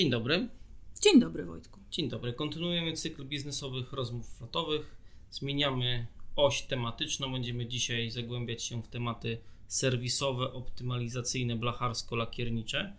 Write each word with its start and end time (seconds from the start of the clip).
Dzień 0.00 0.10
dobry. 0.10 0.48
Dzień 1.02 1.20
dobry, 1.20 1.44
Wojtku. 1.44 1.80
Dzień 1.90 2.08
dobry. 2.08 2.32
Kontynuujemy 2.32 2.92
cykl 2.92 3.24
biznesowych 3.24 3.92
rozmów 3.92 4.36
flotowych. 4.38 4.96
Zmieniamy 5.30 6.06
oś 6.36 6.62
tematyczną. 6.62 7.32
Będziemy 7.32 7.66
dzisiaj 7.66 8.10
zagłębiać 8.10 8.62
się 8.62 8.82
w 8.82 8.88
tematy 8.88 9.38
serwisowe, 9.68 10.52
optymalizacyjne, 10.52 11.56
blacharsko-lakiernicze, 11.56 12.92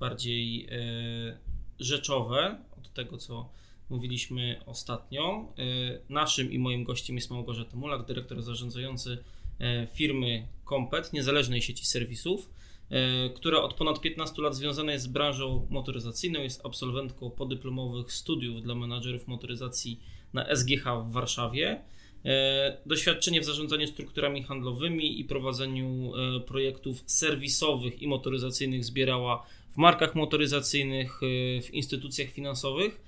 bardziej 0.00 0.66
e, 0.70 1.38
rzeczowe 1.80 2.58
od 2.78 2.92
tego, 2.92 3.18
co 3.18 3.48
mówiliśmy 3.90 4.60
ostatnio. 4.66 5.52
E, 5.58 5.64
naszym 6.08 6.52
i 6.52 6.58
moim 6.58 6.84
gościem 6.84 7.16
jest 7.16 7.30
Małgorzata 7.30 7.76
Mulak, 7.76 8.06
dyrektor 8.06 8.42
zarządzający 8.42 9.18
e, 9.60 9.86
firmy 9.94 10.46
Kompet, 10.64 11.12
niezależnej 11.12 11.62
sieci 11.62 11.86
serwisów. 11.86 12.50
E, 12.90 13.30
która 13.30 13.62
od 13.62 13.74
ponad 13.74 14.00
15 14.00 14.42
lat 14.42 14.54
związana 14.54 14.92
jest 14.92 15.04
z 15.04 15.08
branżą 15.08 15.66
motoryzacyjną, 15.70 16.40
jest 16.40 16.66
absolwentką 16.66 17.30
podyplomowych 17.30 18.12
studiów 18.12 18.62
dla 18.62 18.74
menadżerów 18.74 19.28
motoryzacji 19.28 20.00
na 20.32 20.56
SGH 20.56 20.84
w 21.08 21.12
Warszawie. 21.12 21.82
E, 22.24 22.78
doświadczenie 22.86 23.40
w 23.40 23.44
zarządzaniu 23.44 23.86
strukturami 23.86 24.42
handlowymi 24.42 25.20
i 25.20 25.24
prowadzeniu 25.24 26.12
e, 26.14 26.40
projektów 26.40 27.02
serwisowych 27.06 28.02
i 28.02 28.08
motoryzacyjnych 28.08 28.84
zbierała 28.84 29.46
w 29.70 29.76
markach 29.76 30.14
motoryzacyjnych, 30.14 31.20
w 31.62 31.70
instytucjach 31.72 32.30
finansowych. 32.30 33.00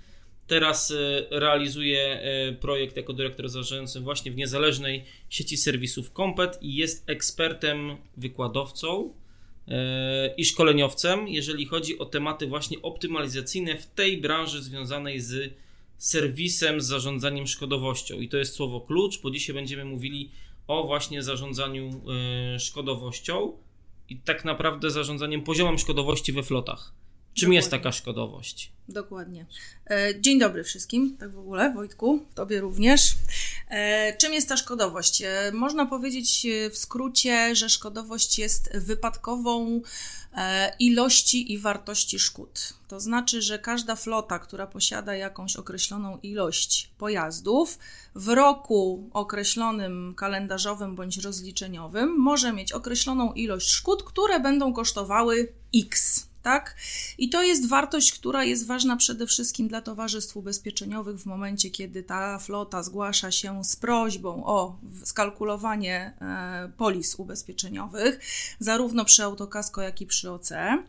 Teraz 0.46 0.94
realizuje 1.30 2.22
projekt 2.60 2.96
jako 2.96 3.12
dyrektor 3.12 3.48
zarządzający 3.48 4.00
właśnie 4.00 4.32
w 4.32 4.36
niezależnej 4.36 5.04
sieci 5.28 5.56
serwisów 5.56 6.12
Kompet 6.12 6.58
i 6.62 6.74
jest 6.74 7.10
ekspertem, 7.10 7.96
wykładowcą 8.16 9.14
i 10.36 10.44
szkoleniowcem, 10.44 11.28
jeżeli 11.28 11.66
chodzi 11.66 11.98
o 11.98 12.04
tematy 12.04 12.46
właśnie 12.46 12.82
optymalizacyjne 12.82 13.76
w 13.76 13.86
tej 13.86 14.18
branży 14.18 14.62
związanej 14.62 15.20
z 15.20 15.54
serwisem, 15.98 16.80
z 16.80 16.86
zarządzaniem 16.86 17.46
szkodowością. 17.46 18.20
I 18.20 18.28
to 18.28 18.36
jest 18.36 18.54
słowo 18.54 18.80
klucz, 18.80 19.20
bo 19.22 19.30
dzisiaj 19.30 19.54
będziemy 19.54 19.84
mówili 19.84 20.30
o 20.66 20.86
właśnie 20.86 21.22
zarządzaniu 21.22 22.02
e, 22.54 22.58
szkodowością 22.60 23.52
i 24.08 24.16
tak 24.16 24.44
naprawdę 24.44 24.90
zarządzaniem 24.90 25.42
poziomem 25.42 25.78
szkodowości 25.78 26.32
we 26.32 26.42
flotach. 26.42 26.92
Czym 27.34 27.46
Dokładnie. 27.46 27.56
jest 27.56 27.70
taka 27.70 27.92
szkodowość? 27.92 28.72
Dokładnie. 28.88 29.46
E, 29.90 30.20
dzień 30.20 30.38
dobry 30.38 30.64
wszystkim, 30.64 31.16
tak 31.16 31.30
w 31.30 31.38
ogóle, 31.38 31.74
Wojtku, 31.74 32.26
Tobie 32.34 32.60
również. 32.60 33.14
E, 33.70 34.16
czym 34.16 34.34
jest 34.34 34.48
ta 34.48 34.56
szkodowość? 34.56 35.22
E, 35.22 35.52
można 35.52 35.86
powiedzieć 35.86 36.46
w 36.72 36.78
skrócie, 36.78 37.56
że 37.56 37.68
szkodowość 37.68 38.38
jest 38.38 38.76
wypadkową 38.76 39.82
ilości 40.78 41.52
i 41.52 41.58
wartości 41.58 42.18
szkód. 42.18 42.72
To 42.88 43.00
znaczy, 43.00 43.42
że 43.42 43.58
każda 43.58 43.96
flota, 43.96 44.38
która 44.38 44.66
posiada 44.66 45.14
jakąś 45.14 45.56
określoną 45.56 46.18
ilość 46.22 46.90
pojazdów, 46.98 47.78
w 48.14 48.28
roku 48.28 49.10
określonym 49.12 50.14
kalendarzowym 50.14 50.96
bądź 50.96 51.18
rozliczeniowym 51.18 52.18
może 52.18 52.52
mieć 52.52 52.72
określoną 52.72 53.32
ilość 53.32 53.70
szkód, 53.70 54.02
które 54.02 54.40
będą 54.40 54.72
kosztowały 54.72 55.52
X 55.74 56.27
tak? 56.48 56.76
I 57.18 57.28
to 57.28 57.42
jest 57.42 57.68
wartość, 57.68 58.12
która 58.12 58.44
jest 58.44 58.66
ważna 58.66 58.96
przede 58.96 59.26
wszystkim 59.26 59.68
dla 59.68 59.82
towarzystw 59.82 60.36
ubezpieczeniowych 60.36 61.18
w 61.20 61.26
momencie, 61.26 61.70
kiedy 61.70 62.02
ta 62.02 62.38
flota 62.38 62.82
zgłasza 62.82 63.30
się 63.30 63.64
z 63.64 63.76
prośbą 63.76 64.46
o 64.46 64.76
skalkulowanie 65.04 66.12
e, 66.20 66.72
polis 66.76 67.14
ubezpieczeniowych, 67.14 68.20
zarówno 68.58 69.04
przy 69.04 69.24
autokasko, 69.24 69.82
jak 69.82 70.00
i 70.00 70.06
przy 70.06 70.30
OC. 70.30 70.52
E, 70.52 70.86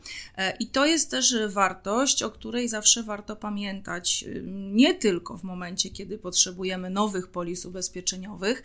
I 0.60 0.68
to 0.68 0.86
jest 0.86 1.12
też 1.12 1.36
wartość, 1.48 2.24
o 2.24 2.31
której 2.31 2.69
zawsze 2.69 3.03
warto 3.03 3.36
pamiętać, 3.36 4.24
y, 4.28 4.44
nie 4.72 4.96
tylko 4.96 5.38
w 5.38 5.44
momencie, 5.44 5.90
kiedy 5.90 6.18
potrzebujemy 6.18 6.90
nowych 6.90 7.28
polis 7.28 7.66
ubezpieczeniowych, 7.66 8.64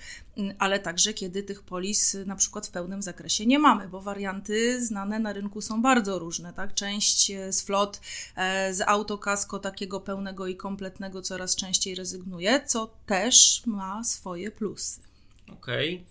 ale 0.59 0.79
także 0.79 1.15
kiedy 1.15 1.43
tych 1.43 1.63
polis 1.63 2.17
na 2.27 2.37
przykład 2.37 2.67
w 2.67 2.71
pełnym 2.71 3.03
zakresie 3.03 3.47
nie 3.47 3.59
mamy, 3.59 3.89
bo 3.89 4.01
warianty 4.01 4.85
znane 4.85 5.19
na 5.19 5.33
rynku 5.33 5.61
są 5.61 5.83
bardzo 5.83 6.19
różne, 6.19 6.53
tak? 6.53 6.75
Część 6.85 7.31
e, 7.31 7.53
z 7.53 7.63
flot 7.63 8.01
e, 8.37 8.75
z 8.75 8.81
autokasko 8.81 9.59
takiego 9.59 10.01
pełnego 10.01 10.47
i 10.47 10.57
kompletnego 10.57 11.23
coraz 11.23 11.57
częściej 11.57 11.95
rezygnuje, 11.95 12.67
co 12.67 12.91
też 13.07 13.63
ma 13.67 14.05
swoje 14.05 14.51
plusy. 14.51 15.01
Okej. 15.53 15.95
Okay. 15.95 16.07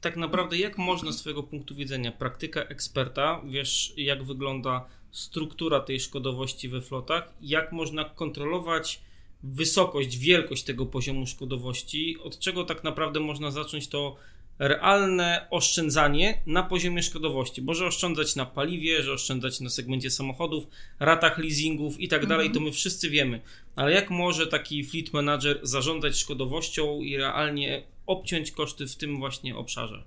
Tak 0.00 0.16
naprawdę, 0.16 0.58
jak 0.58 0.78
można 0.78 1.12
z 1.12 1.16
Twojego 1.16 1.42
punktu 1.42 1.74
widzenia, 1.74 2.12
praktyka 2.12 2.60
eksperta, 2.60 3.40
wiesz, 3.44 3.92
jak 3.96 4.24
wygląda 4.24 4.84
struktura 5.10 5.80
tej 5.80 6.00
szkodowości 6.00 6.68
we 6.68 6.80
flotach, 6.80 7.32
jak 7.40 7.72
można 7.72 8.04
kontrolować 8.04 9.00
wysokość, 9.42 10.18
wielkość 10.18 10.64
tego 10.64 10.86
poziomu 10.86 11.26
szkodowości, 11.26 12.16
od 12.24 12.38
czego 12.38 12.64
tak 12.64 12.84
naprawdę 12.84 13.20
można 13.20 13.50
zacząć 13.50 13.88
to 13.88 14.16
realne 14.58 15.46
oszczędzanie 15.50 16.42
na 16.46 16.62
poziomie 16.62 17.02
szkodowości. 17.02 17.62
Może 17.62 17.86
oszczędzać 17.86 18.36
na 18.36 18.46
paliwie, 18.46 19.02
że 19.02 19.12
oszczędzać 19.12 19.60
na 19.60 19.70
segmencie 19.70 20.10
samochodów, 20.10 20.64
ratach 21.00 21.38
leasingów 21.38 22.00
i 22.00 22.08
tak 22.08 22.26
dalej, 22.26 22.50
to 22.50 22.60
my 22.60 22.72
wszyscy 22.72 23.10
wiemy. 23.10 23.40
Ale 23.76 23.92
jak 23.92 24.10
może 24.10 24.46
taki 24.46 24.84
fleet 24.84 25.12
manager 25.12 25.58
zarządzać 25.62 26.18
szkodowością 26.18 27.00
i 27.00 27.16
realnie 27.16 27.82
obciąć 28.06 28.50
koszty 28.50 28.86
w 28.86 28.96
tym 28.96 29.18
właśnie 29.18 29.56
obszarze? 29.56 30.02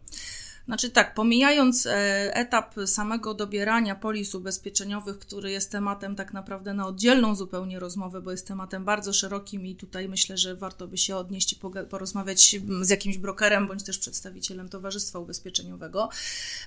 Znaczy 0.69 0.89
tak, 0.89 1.13
pomijając 1.13 1.85
e, 1.85 1.91
etap 2.35 2.75
samego 2.85 3.33
dobierania 3.33 3.95
polis 3.95 4.35
ubezpieczeniowych, 4.35 5.19
który 5.19 5.51
jest 5.51 5.71
tematem 5.71 6.15
tak 6.15 6.33
naprawdę 6.33 6.73
na 6.73 6.87
oddzielną 6.87 7.35
zupełnie 7.35 7.79
rozmowę, 7.79 8.21
bo 8.21 8.31
jest 8.31 8.47
tematem 8.47 8.85
bardzo 8.85 9.13
szerokim 9.13 9.65
i 9.65 9.75
tutaj 9.75 10.09
myślę, 10.09 10.37
że 10.37 10.55
warto 10.55 10.87
by 10.87 10.97
się 10.97 11.15
odnieść 11.15 11.53
i 11.53 11.59
porozmawiać 11.89 12.55
z 12.81 12.89
jakimś 12.89 13.17
brokerem 13.17 13.67
bądź 13.67 13.83
też 13.83 13.97
przedstawicielem 13.97 14.69
Towarzystwa 14.69 15.19
Ubezpieczeniowego, 15.19 16.09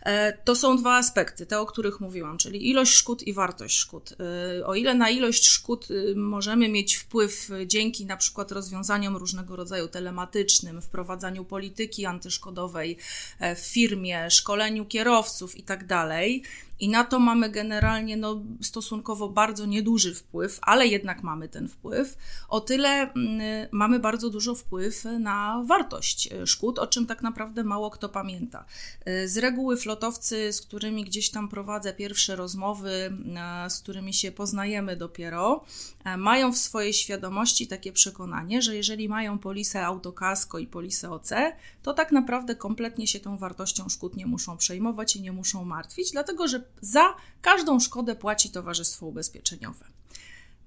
e, 0.02 0.32
to 0.32 0.56
są 0.56 0.76
dwa 0.76 0.96
aspekty, 0.96 1.46
te 1.46 1.60
o 1.60 1.66
których 1.66 2.00
mówiłam, 2.00 2.38
czyli 2.38 2.70
ilość 2.70 2.92
szkód 2.92 3.22
i 3.22 3.32
wartość 3.32 3.76
szkód. 3.76 4.14
E, 4.60 4.66
o 4.66 4.74
ile 4.74 4.94
na 4.94 5.10
ilość 5.10 5.46
szkód 5.46 5.88
możemy 6.16 6.68
mieć 6.68 6.96
wpływ 6.96 7.50
dzięki 7.66 8.06
na 8.06 8.16
przykład 8.16 8.52
rozwiązaniom 8.52 9.16
różnego 9.16 9.56
rodzaju 9.56 9.88
telematycznym, 9.88 10.82
wprowadzaniu 10.82 11.44
polityki 11.44 12.06
antyszkodowej 12.06 12.96
w 13.56 13.60
firmie, 13.60 13.91
firmie, 13.92 14.30
szkoleniu 14.30 14.84
kierowców 14.84 15.56
i 15.56 15.62
tak 15.62 15.86
i 16.82 16.88
na 16.88 17.04
to 17.04 17.18
mamy 17.18 17.50
generalnie 17.50 18.16
no, 18.16 18.42
stosunkowo 18.62 19.28
bardzo 19.28 19.66
nieduży 19.66 20.14
wpływ, 20.14 20.58
ale 20.62 20.86
jednak 20.86 21.22
mamy 21.22 21.48
ten 21.48 21.68
wpływ. 21.68 22.16
O 22.48 22.60
tyle 22.60 22.88
mm, 22.88 23.68
mamy 23.72 23.98
bardzo 23.98 24.30
dużo 24.30 24.54
wpływ 24.54 25.04
na 25.04 25.62
wartość 25.66 26.32
e, 26.32 26.46
szkód, 26.46 26.78
o 26.78 26.86
czym 26.86 27.06
tak 27.06 27.22
naprawdę 27.22 27.64
mało 27.64 27.90
kto 27.90 28.08
pamięta. 28.08 28.64
E, 29.04 29.28
z 29.28 29.38
reguły 29.38 29.76
flotowcy, 29.76 30.52
z 30.52 30.60
którymi 30.60 31.04
gdzieś 31.04 31.30
tam 31.30 31.48
prowadzę 31.48 31.92
pierwsze 31.92 32.36
rozmowy, 32.36 33.16
e, 33.36 33.70
z 33.70 33.80
którymi 33.80 34.14
się 34.14 34.32
poznajemy 34.32 34.96
dopiero, 34.96 35.64
mają 36.18 36.52
w 36.52 36.58
swojej 36.58 36.92
świadomości 36.92 37.66
takie 37.66 37.92
przekonanie, 37.92 38.62
że 38.62 38.76
jeżeli 38.76 39.08
mają 39.08 39.38
polisę 39.38 39.86
autokasko 39.86 40.58
i 40.58 40.66
polisę 40.66 41.10
OC, 41.10 41.30
to 41.82 41.94
tak 41.94 42.12
naprawdę 42.12 42.56
kompletnie 42.56 43.06
się 43.06 43.20
tą 43.20 43.38
wartością 43.38 43.88
szkód 43.88 44.16
nie 44.16 44.26
muszą 44.26 44.56
przejmować 44.56 45.16
i 45.16 45.22
nie 45.22 45.32
muszą 45.32 45.64
martwić, 45.64 46.10
dlatego 46.10 46.48
że 46.48 46.71
za 46.80 47.14
każdą 47.42 47.80
szkodę 47.80 48.16
płaci 48.16 48.50
towarzystwo 48.50 49.06
ubezpieczeniowe. 49.06 49.84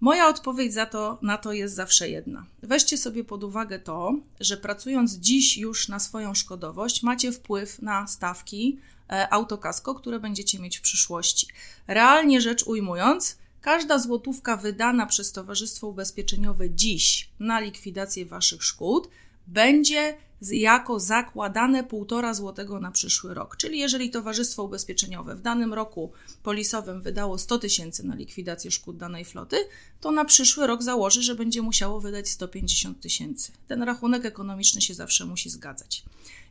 Moja 0.01 0.27
odpowiedź 0.27 0.73
za 0.73 0.85
to, 0.85 1.17
na 1.21 1.37
to 1.37 1.53
jest 1.53 1.75
zawsze 1.75 2.09
jedna. 2.09 2.45
Weźcie 2.63 2.97
sobie 2.97 3.23
pod 3.23 3.43
uwagę 3.43 3.79
to, 3.79 4.13
że 4.39 4.57
pracując 4.57 5.13
dziś 5.13 5.57
już 5.57 5.87
na 5.87 5.99
swoją 5.99 6.33
szkodowość, 6.33 7.03
macie 7.03 7.31
wpływ 7.31 7.81
na 7.81 8.07
stawki 8.07 8.79
e, 9.09 9.33
autokasko, 9.33 9.95
które 9.95 10.19
będziecie 10.19 10.59
mieć 10.59 10.77
w 10.77 10.81
przyszłości. 10.81 11.47
Realnie 11.87 12.41
rzecz 12.41 12.63
ujmując, 12.63 13.37
każda 13.61 13.99
złotówka 13.99 14.57
wydana 14.57 15.05
przez 15.05 15.31
Towarzystwo 15.31 15.87
Ubezpieczeniowe 15.87 16.69
dziś 16.69 17.29
na 17.39 17.59
likwidację 17.59 18.25
waszych 18.25 18.63
szkód 18.63 19.09
będzie 19.47 20.17
jako 20.41 20.99
zakładane 20.99 21.83
1,5 21.83 22.33
zł 22.33 22.79
na 22.79 22.91
przyszły 22.91 23.33
rok. 23.33 23.57
Czyli 23.57 23.79
jeżeli 23.79 24.09
Towarzystwo 24.09 24.63
Ubezpieczeniowe 24.63 25.35
w 25.35 25.41
danym 25.41 25.73
roku 25.73 26.11
polisowym 26.43 27.01
wydało 27.01 27.37
100 27.37 27.57
tysięcy 27.57 28.07
na 28.07 28.15
likwidację 28.15 28.71
szkód 28.71 28.97
danej 28.97 29.25
floty, 29.25 29.57
to 30.01 30.11
na 30.11 30.25
przyszły 30.25 30.67
rok 30.67 30.83
założy, 30.83 31.23
że 31.23 31.35
będzie 31.35 31.61
musiało 31.61 32.01
wydać 32.01 32.29
150 32.29 32.99
tysięcy. 32.99 33.51
Ten 33.67 33.83
rachunek 33.83 34.25
ekonomiczny 34.25 34.81
się 34.81 34.93
zawsze 34.93 35.25
musi 35.25 35.49
zgadzać. 35.49 36.03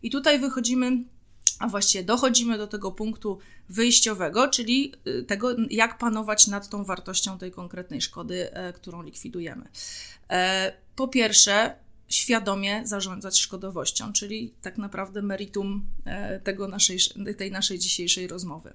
I 0.03 0.11
tutaj 0.11 0.39
wychodzimy 0.39 1.05
a 1.59 1.69
właściwie 1.69 2.05
dochodzimy 2.05 2.59
do 2.59 2.67
tego 2.67 2.93
punktu 2.93 3.39
wyjściowego, 3.69 4.49
czyli 4.49 4.93
y, 5.07 5.23
tego, 5.23 5.57
jak 5.71 5.99
panować 5.99 6.47
nad 6.47 6.69
tą 6.69 6.85
wartością 6.85 7.39
tej 7.39 7.53
konkretnej 7.53 8.01
szkody, 8.01 8.53
e, 8.53 8.73
którą 8.73 9.03
likwidujemy. 9.03 9.69
E, 10.31 10.73
po 10.97 11.09
pierwsze, 11.09 11.77
świadomie 12.09 12.87
zarządzać 12.87 13.41
szkodowością, 13.41 14.13
czyli 14.13 14.53
tak 14.63 14.79
naprawdę 14.79 15.23
meritum 15.23 15.87
e, 16.05 16.41
tego 16.41 16.69
naszej, 16.69 16.99
tej 17.39 17.51
naszej 17.51 17.79
dzisiejszej 17.79 18.27
rozmowy. 18.27 18.73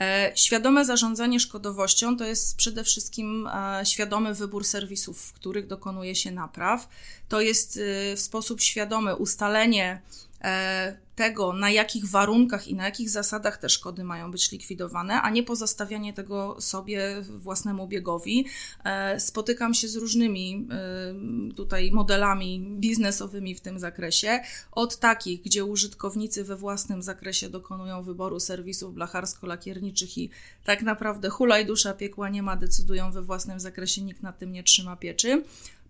E, 0.00 0.32
świadome 0.34 0.84
zarządzanie 0.84 1.40
szkodowością 1.40 2.16
to 2.16 2.24
jest 2.24 2.56
przede 2.56 2.84
wszystkim 2.84 3.46
e, 3.46 3.86
świadomy 3.86 4.34
wybór 4.34 4.64
serwisów, 4.64 5.20
w 5.22 5.32
których 5.32 5.66
dokonuje 5.66 6.14
się 6.14 6.30
napraw. 6.30 6.88
To 7.28 7.40
jest 7.40 7.80
w 8.16 8.20
sposób 8.20 8.60
świadomy 8.60 9.16
ustalenie 9.16 10.02
E, 10.46 10.96
tego, 11.16 11.52
na 11.52 11.70
jakich 11.70 12.06
warunkach 12.06 12.68
i 12.68 12.74
na 12.74 12.84
jakich 12.84 13.10
zasadach 13.10 13.58
te 13.58 13.68
szkody 13.68 14.04
mają 14.04 14.30
być 14.30 14.52
likwidowane, 14.52 15.22
a 15.22 15.30
nie 15.30 15.42
pozostawianie 15.42 16.12
tego 16.12 16.56
sobie 16.60 17.22
własnemu 17.22 17.88
biegowi. 17.88 18.46
E, 18.84 19.20
spotykam 19.20 19.74
się 19.74 19.88
z 19.88 19.96
różnymi 19.96 20.68
e, 20.70 21.54
tutaj 21.54 21.90
modelami 21.92 22.60
biznesowymi 22.60 23.54
w 23.54 23.60
tym 23.60 23.78
zakresie, 23.78 24.40
od 24.72 24.98
takich, 24.98 25.42
gdzie 25.42 25.64
użytkownicy 25.64 26.44
we 26.44 26.56
własnym 26.56 27.02
zakresie 27.02 27.48
dokonują 27.48 28.02
wyboru 28.02 28.40
serwisów 28.40 28.94
blacharsko-lakierniczych 28.94 30.18
i 30.18 30.30
tak 30.64 30.82
naprawdę 30.82 31.28
hulaj 31.28 31.66
dusza 31.66 31.94
piekła 31.94 32.28
nie 32.28 32.42
ma, 32.42 32.56
decydują 32.56 33.12
we 33.12 33.22
własnym 33.22 33.60
zakresie, 33.60 34.02
nikt 34.02 34.22
nad 34.22 34.38
tym 34.38 34.52
nie 34.52 34.62
trzyma 34.62 34.96
pieczy, 34.96 35.42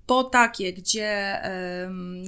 po 0.06 0.24
takie, 0.24 0.72
gdzie, 0.72 1.40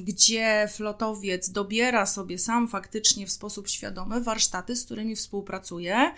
gdzie 0.02 0.68
flotowiec 0.72 1.50
dobiera 1.50 2.06
sobie 2.06 2.38
sam 2.38 2.68
faktycznie 2.68 3.26
w 3.26 3.32
sposób 3.32 3.68
świadomy 3.68 4.20
warsztaty, 4.20 4.76
z 4.76 4.84
którymi 4.84 5.16
współpracuje, 5.16 6.12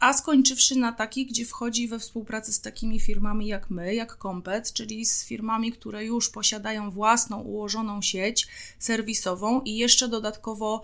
a 0.00 0.12
skończywszy 0.12 0.76
na 0.76 0.92
takich, 0.92 1.28
gdzie 1.28 1.44
wchodzi 1.44 1.88
we 1.88 1.98
współpracę 1.98 2.52
z 2.52 2.60
takimi 2.60 3.00
firmami 3.00 3.46
jak 3.46 3.70
my, 3.70 3.94
jak 3.94 4.16
Kompet, 4.16 4.72
czyli 4.72 5.06
z 5.06 5.24
firmami, 5.24 5.72
które 5.72 6.04
już 6.04 6.28
posiadają 6.30 6.90
własną 6.90 7.40
ułożoną 7.40 8.02
sieć 8.02 8.46
serwisową 8.78 9.60
i 9.60 9.76
jeszcze 9.76 10.08
dodatkowo 10.08 10.82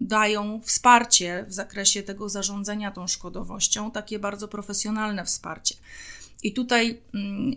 dają 0.00 0.60
wsparcie 0.64 1.44
w 1.48 1.52
zakresie 1.52 2.02
tego 2.02 2.28
zarządzania 2.28 2.90
tą 2.90 3.06
szkodowością, 3.06 3.90
takie 3.90 4.18
bardzo 4.18 4.48
profesjonalne 4.48 5.24
wsparcie. 5.24 5.74
I 6.42 6.52
tutaj 6.52 7.02
mm, 7.14 7.56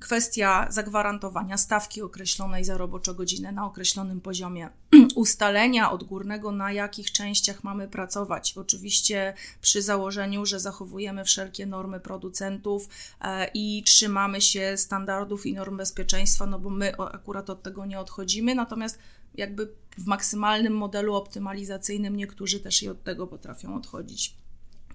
kwestia 0.00 0.66
zagwarantowania 0.70 1.56
stawki 1.56 2.02
określonej 2.02 2.64
za 2.64 2.78
roboczą 2.78 3.14
godzinę 3.14 3.52
na 3.52 3.66
określonym 3.66 4.20
poziomie, 4.20 4.68
ustalenia 5.14 5.90
odgórnego, 5.90 6.52
na 6.52 6.72
jakich 6.72 7.12
częściach 7.12 7.64
mamy 7.64 7.88
pracować. 7.88 8.54
Oczywiście 8.58 9.34
przy 9.60 9.82
założeniu, 9.82 10.46
że 10.46 10.60
zachowujemy 10.60 11.24
wszelkie 11.24 11.66
normy 11.66 12.00
producentów 12.00 12.88
e, 13.20 13.50
i 13.54 13.82
trzymamy 13.82 14.40
się 14.40 14.76
standardów 14.76 15.46
i 15.46 15.54
norm 15.54 15.76
bezpieczeństwa, 15.76 16.46
no 16.46 16.58
bo 16.58 16.70
my 16.70 16.96
akurat 16.96 17.50
od 17.50 17.62
tego 17.62 17.86
nie 17.86 18.00
odchodzimy, 18.00 18.54
natomiast 18.54 18.98
jakby 19.34 19.68
w 19.98 20.06
maksymalnym 20.06 20.76
modelu 20.76 21.14
optymalizacyjnym 21.14 22.16
niektórzy 22.16 22.60
też 22.60 22.82
i 22.82 22.88
od 22.88 23.02
tego 23.02 23.26
potrafią 23.26 23.76
odchodzić 23.76 24.36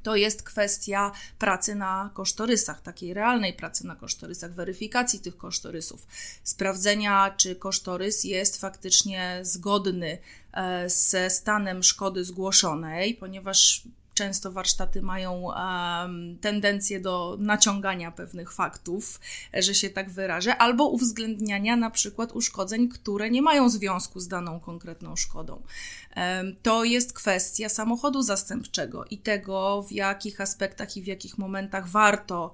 to 0.03 0.15
jest 0.15 0.43
kwestia 0.43 1.11
pracy 1.39 1.75
na 1.75 2.09
kosztorysach, 2.13 2.81
takiej 2.81 3.13
realnej 3.13 3.53
pracy 3.53 3.87
na 3.87 3.95
kosztorysach, 3.95 4.53
weryfikacji 4.53 5.19
tych 5.19 5.37
kosztorysów, 5.37 6.07
sprawdzenia, 6.43 7.33
czy 7.37 7.55
kosztorys 7.55 8.23
jest 8.23 8.61
faktycznie 8.61 9.39
zgodny 9.41 10.17
e, 10.53 10.89
ze 10.89 11.29
stanem 11.29 11.83
szkody 11.83 12.23
zgłoszonej, 12.23 13.13
ponieważ 13.13 13.83
często 14.21 14.51
warsztaty 14.51 15.01
mają 15.01 15.33
um, 15.33 16.37
tendencję 16.41 16.99
do 16.99 17.37
naciągania 17.39 18.11
pewnych 18.11 18.53
faktów, 18.53 19.19
że 19.53 19.75
się 19.75 19.89
tak 19.89 20.09
wyrażę, 20.09 20.57
albo 20.57 20.87
uwzględniania 20.87 21.75
na 21.75 21.89
przykład 21.89 22.31
uszkodzeń, 22.31 22.89
które 22.89 23.29
nie 23.29 23.41
mają 23.41 23.69
związku 23.69 24.19
z 24.19 24.27
daną 24.27 24.59
konkretną 24.59 25.15
szkodą. 25.15 25.61
Um, 26.15 26.55
to 26.63 26.83
jest 26.83 27.13
kwestia 27.13 27.69
samochodu 27.69 28.21
zastępczego 28.21 29.05
i 29.05 29.17
tego, 29.17 29.81
w 29.81 29.91
jakich 29.91 30.41
aspektach 30.41 30.97
i 30.97 31.01
w 31.01 31.07
jakich 31.07 31.37
momentach 31.37 31.87
warto 31.87 32.53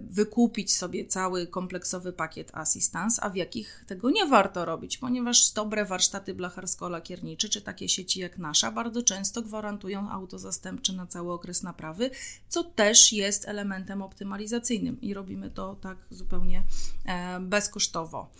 wykupić 0.00 0.74
sobie 0.74 1.06
cały 1.06 1.46
kompleksowy 1.46 2.12
pakiet 2.12 2.50
assistance, 2.54 3.22
a 3.22 3.30
w 3.30 3.36
jakich 3.36 3.84
tego 3.86 4.10
nie 4.10 4.26
warto 4.26 4.64
robić, 4.64 4.98
ponieważ 4.98 5.52
dobre 5.52 5.84
warsztaty 5.84 6.34
blacharsko-lakiernicze 6.34 7.48
czy 7.48 7.62
takie 7.62 7.88
sieci 7.88 8.20
jak 8.20 8.38
nasza 8.38 8.72
bardzo 8.72 9.02
często 9.02 9.42
gwarantują 9.42 10.10
auto 10.10 10.38
zastępcze 10.38 10.92
na 10.92 11.06
cały 11.06 11.32
okres 11.32 11.62
naprawy, 11.62 12.10
co 12.48 12.64
też 12.64 13.12
jest 13.12 13.48
elementem 13.48 14.02
optymalizacyjnym 14.02 15.00
i 15.00 15.14
robimy 15.14 15.50
to 15.50 15.74
tak 15.74 15.98
zupełnie 16.10 16.62
e, 17.06 17.40
bezkosztowo. 17.40 18.30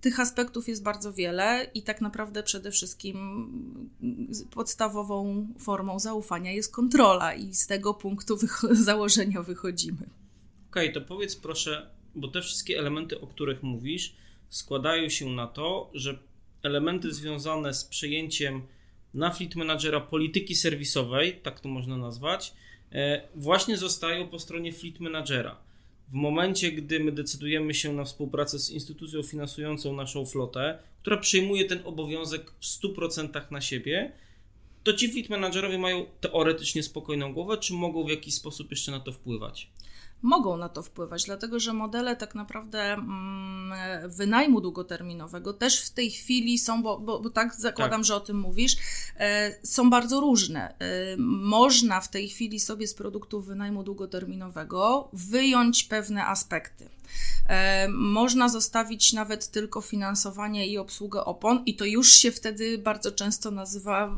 Tych 0.00 0.20
aspektów 0.20 0.68
jest 0.68 0.82
bardzo 0.82 1.12
wiele 1.12 1.70
i 1.74 1.82
tak 1.82 2.00
naprawdę 2.00 2.42
przede 2.42 2.70
wszystkim 2.70 3.16
podstawową 4.50 5.48
formą 5.58 5.98
zaufania 5.98 6.52
jest 6.52 6.74
kontrola 6.74 7.34
i 7.34 7.54
z 7.54 7.66
tego 7.66 7.94
punktu 7.94 8.38
założenia 8.70 9.42
wychodzimy. 9.42 10.06
Okej, 10.70 10.90
okay, 10.90 10.92
to 10.92 11.00
powiedz 11.08 11.36
proszę, 11.36 11.90
bo 12.14 12.28
te 12.28 12.42
wszystkie 12.42 12.78
elementy, 12.78 13.20
o 13.20 13.26
których 13.26 13.62
mówisz, 13.62 14.16
składają 14.48 15.08
się 15.08 15.30
na 15.30 15.46
to, 15.46 15.90
że 15.94 16.18
elementy 16.62 17.14
związane 17.14 17.74
z 17.74 17.84
przejęciem 17.84 18.62
na 19.14 19.30
Fleet 19.30 19.54
Managera 19.54 20.00
polityki 20.00 20.54
serwisowej, 20.54 21.40
tak 21.42 21.60
to 21.60 21.68
można 21.68 21.96
nazwać, 21.96 22.54
e, 22.92 23.28
właśnie 23.34 23.76
zostają 23.76 24.28
po 24.28 24.38
stronie 24.38 24.72
Fleet 24.72 25.00
Managera 25.00 25.56
w 26.12 26.14
momencie, 26.14 26.72
gdy 26.72 27.00
my 27.00 27.12
decydujemy 27.12 27.74
się 27.74 27.92
na 27.92 28.04
współpracę 28.04 28.58
z 28.58 28.70
instytucją 28.70 29.22
finansującą 29.22 29.92
naszą 29.92 30.26
flotę, 30.26 30.78
która 31.00 31.16
przyjmuje 31.16 31.64
ten 31.64 31.80
obowiązek 31.84 32.50
w 32.60 32.64
100% 32.64 33.52
na 33.52 33.60
siebie, 33.60 34.12
to 34.82 34.92
ci 34.92 35.12
fleet 35.12 35.30
managerowie 35.30 35.78
mają 35.78 36.06
teoretycznie 36.20 36.82
spokojną 36.82 37.32
głowę, 37.34 37.58
czy 37.58 37.74
mogą 37.74 38.04
w 38.04 38.10
jakiś 38.10 38.34
sposób 38.34 38.70
jeszcze 38.70 38.92
na 38.92 39.00
to 39.00 39.12
wpływać? 39.12 39.70
mogą 40.22 40.56
na 40.56 40.68
to 40.68 40.82
wpływać, 40.82 41.24
dlatego 41.24 41.60
że 41.60 41.72
modele 41.72 42.16
tak 42.16 42.34
naprawdę 42.34 42.92
mm, 42.92 44.10
wynajmu 44.10 44.60
długoterminowego 44.60 45.52
też 45.52 45.80
w 45.80 45.90
tej 45.90 46.10
chwili 46.10 46.58
są, 46.58 46.82
bo, 46.82 46.98
bo, 46.98 47.20
bo 47.20 47.30
tak 47.30 47.54
zakładam, 47.54 48.00
tak. 48.00 48.04
że 48.04 48.16
o 48.16 48.20
tym 48.20 48.40
mówisz, 48.40 48.76
są 49.64 49.90
bardzo 49.90 50.20
różne. 50.20 50.74
E, 50.78 51.16
można 51.18 52.00
w 52.00 52.08
tej 52.08 52.28
chwili 52.28 52.60
sobie 52.60 52.86
z 52.86 52.94
produktów 52.94 53.46
wynajmu 53.46 53.82
długoterminowego 53.82 55.08
wyjąć 55.12 55.84
pewne 55.84 56.26
aspekty. 56.26 56.88
E, 57.48 57.88
można 57.88 58.48
zostawić 58.48 59.12
nawet 59.12 59.48
tylko 59.48 59.80
finansowanie 59.80 60.66
i 60.66 60.78
obsługę 60.78 61.24
opon, 61.24 61.62
i 61.66 61.76
to 61.76 61.84
już 61.84 62.12
się 62.12 62.32
wtedy 62.32 62.78
bardzo 62.78 63.12
często 63.12 63.50
nazywa 63.50 64.16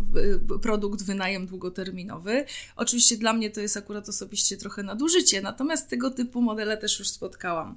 produkt 0.62 1.02
wynajem 1.02 1.46
długoterminowy. 1.46 2.44
Oczywiście 2.76 3.16
dla 3.16 3.32
mnie 3.32 3.50
to 3.50 3.60
jest 3.60 3.76
akurat 3.76 4.08
osobiście 4.08 4.56
trochę 4.56 4.82
nadużycie, 4.82 5.42
natomiast 5.42 5.88
tego 5.88 6.10
typu 6.10 6.42
modele 6.42 6.76
też 6.76 6.98
już 6.98 7.08
spotkałam. 7.08 7.76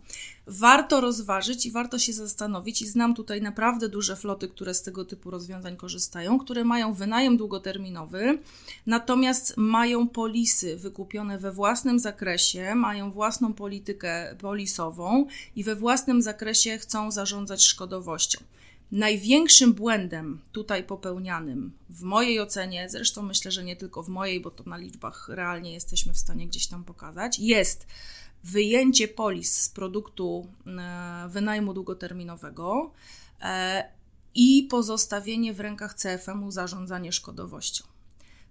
Warto 0.50 1.02
rozważyć 1.02 1.66
i 1.66 1.72
warto 1.72 2.00
się 2.00 2.14
zastanowić, 2.14 2.82
i 2.82 2.88
znam 2.88 3.16
tutaj 3.16 3.42
naprawdę 3.42 3.90
duże 3.90 4.16
floty, 4.16 4.48
które 4.48 4.74
z 4.74 4.82
tego 4.82 5.06
typu 5.06 5.32
rozwiązań 5.32 5.78
korzystają, 5.78 6.40
które 6.40 6.64
mają 6.64 6.94
wynajem 6.94 7.38
długoterminowy, 7.38 8.40
natomiast 8.86 9.54
mają 9.58 10.08
polisy 10.08 10.78
wykupione 10.78 11.40
we 11.40 11.52
własnym 11.52 12.00
zakresie, 12.00 12.76
mają 12.76 13.12
własną 13.12 13.54
politykę 13.54 14.36
polisową 14.40 15.28
i 15.56 15.64
we 15.64 15.76
własnym 15.76 16.22
zakresie 16.22 16.78
chcą 16.78 17.12
zarządzać 17.12 17.64
szkodowością. 17.64 18.40
Największym 18.92 19.74
błędem 19.74 20.40
tutaj 20.52 20.84
popełnianym, 20.84 21.72
w 21.90 22.02
mojej 22.02 22.40
ocenie, 22.40 22.90
zresztą 22.90 23.24
myślę, 23.24 23.52
że 23.52 23.64
nie 23.64 23.76
tylko 23.76 24.04
w 24.04 24.10
mojej, 24.10 24.42
bo 24.42 24.52
to 24.52 24.64
na 24.64 24.78
liczbach 24.78 25.30
realnie 25.30 25.74
jesteśmy 25.74 26.14
w 26.14 26.18
stanie 26.18 26.48
gdzieś 26.48 26.68
tam 26.68 26.84
pokazać, 26.84 27.40
jest 27.40 27.88
wyjęcie 28.44 29.08
polis 29.08 29.62
z 29.62 29.70
produktu 29.70 30.48
e, 30.68 31.30
wynajmu 31.30 31.74
długoterminowego 31.74 32.92
e, 33.42 33.84
i 34.36 34.68
pozostawienie 34.70 35.54
w 35.54 35.60
rękach 35.60 35.94
CFM-u 35.94 36.52
zarządzanie 36.52 37.12
szkodowością. 37.12 37.86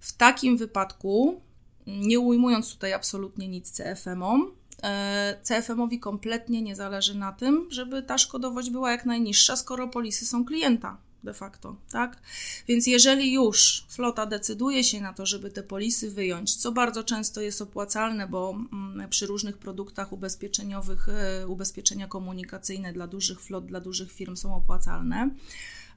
W 0.01 0.13
takim 0.13 0.57
wypadku, 0.57 1.41
nie 1.87 2.21
ujmując 2.21 2.73
tutaj 2.73 2.93
absolutnie 2.93 3.49
nic 3.49 3.71
CFM-om, 3.71 4.53
E, 4.83 5.39
CFM-owi 5.43 6.01
kompletnie 6.01 6.63
nie 6.63 6.77
zależy 6.77 7.19
na 7.19 7.33
tym, 7.33 7.67
żeby 7.71 8.03
ta 8.03 8.19
szkodowość 8.19 8.71
była 8.71 8.91
jak 8.91 9.07
najniższa, 9.07 9.57
skoro 9.57 9.89
polisy 9.89 10.27
są 10.27 10.45
klienta 10.45 10.97
de 11.25 11.35
facto, 11.35 11.77
tak? 11.93 12.23
Więc 12.69 12.87
jeżeli 12.87 13.33
już 13.33 13.87
flota 13.89 14.27
decyduje 14.27 14.85
się 14.85 15.01
na 15.01 15.13
to, 15.13 15.27
żeby 15.27 15.51
te 15.51 15.63
polisy 15.63 16.11
wyjąć, 16.11 16.57
co 16.57 16.73
bardzo 16.73 17.05
często 17.05 17.41
jest 17.41 17.63
opłacalne, 17.63 18.29
bo 18.29 18.51
mm, 18.73 19.09
przy 19.09 19.27
różnych 19.27 19.59
produktach 19.59 20.13
ubezpieczeniowych, 20.13 21.09
e, 21.09 21.47
ubezpieczenia 21.47 22.07
komunikacyjne 22.09 22.93
dla 22.93 23.07
dużych 23.07 23.41
flot, 23.41 23.67
dla 23.67 23.81
dużych 23.81 24.13
firm 24.13 24.37
są 24.37 24.55
opłacalne 24.55 25.31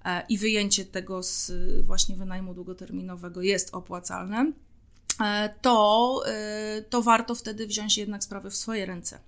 e, 0.06 0.26
i 0.30 0.38
wyjęcie 0.38 0.86
tego 0.86 1.24
z 1.24 1.52
właśnie 1.86 2.16
wynajmu 2.16 2.54
długoterminowego 2.54 3.42
jest 3.42 3.74
opłacalne, 3.74 4.52
E, 4.52 4.69
to, 5.62 6.22
e, 6.28 6.82
to 6.90 7.02
warto 7.02 7.36
wtedy 7.36 7.68
wziąć 7.68 7.98
jednak 7.98 8.24
sprawy 8.24 8.50
w 8.50 8.56
swoje 8.56 8.86
ręce 8.86 9.20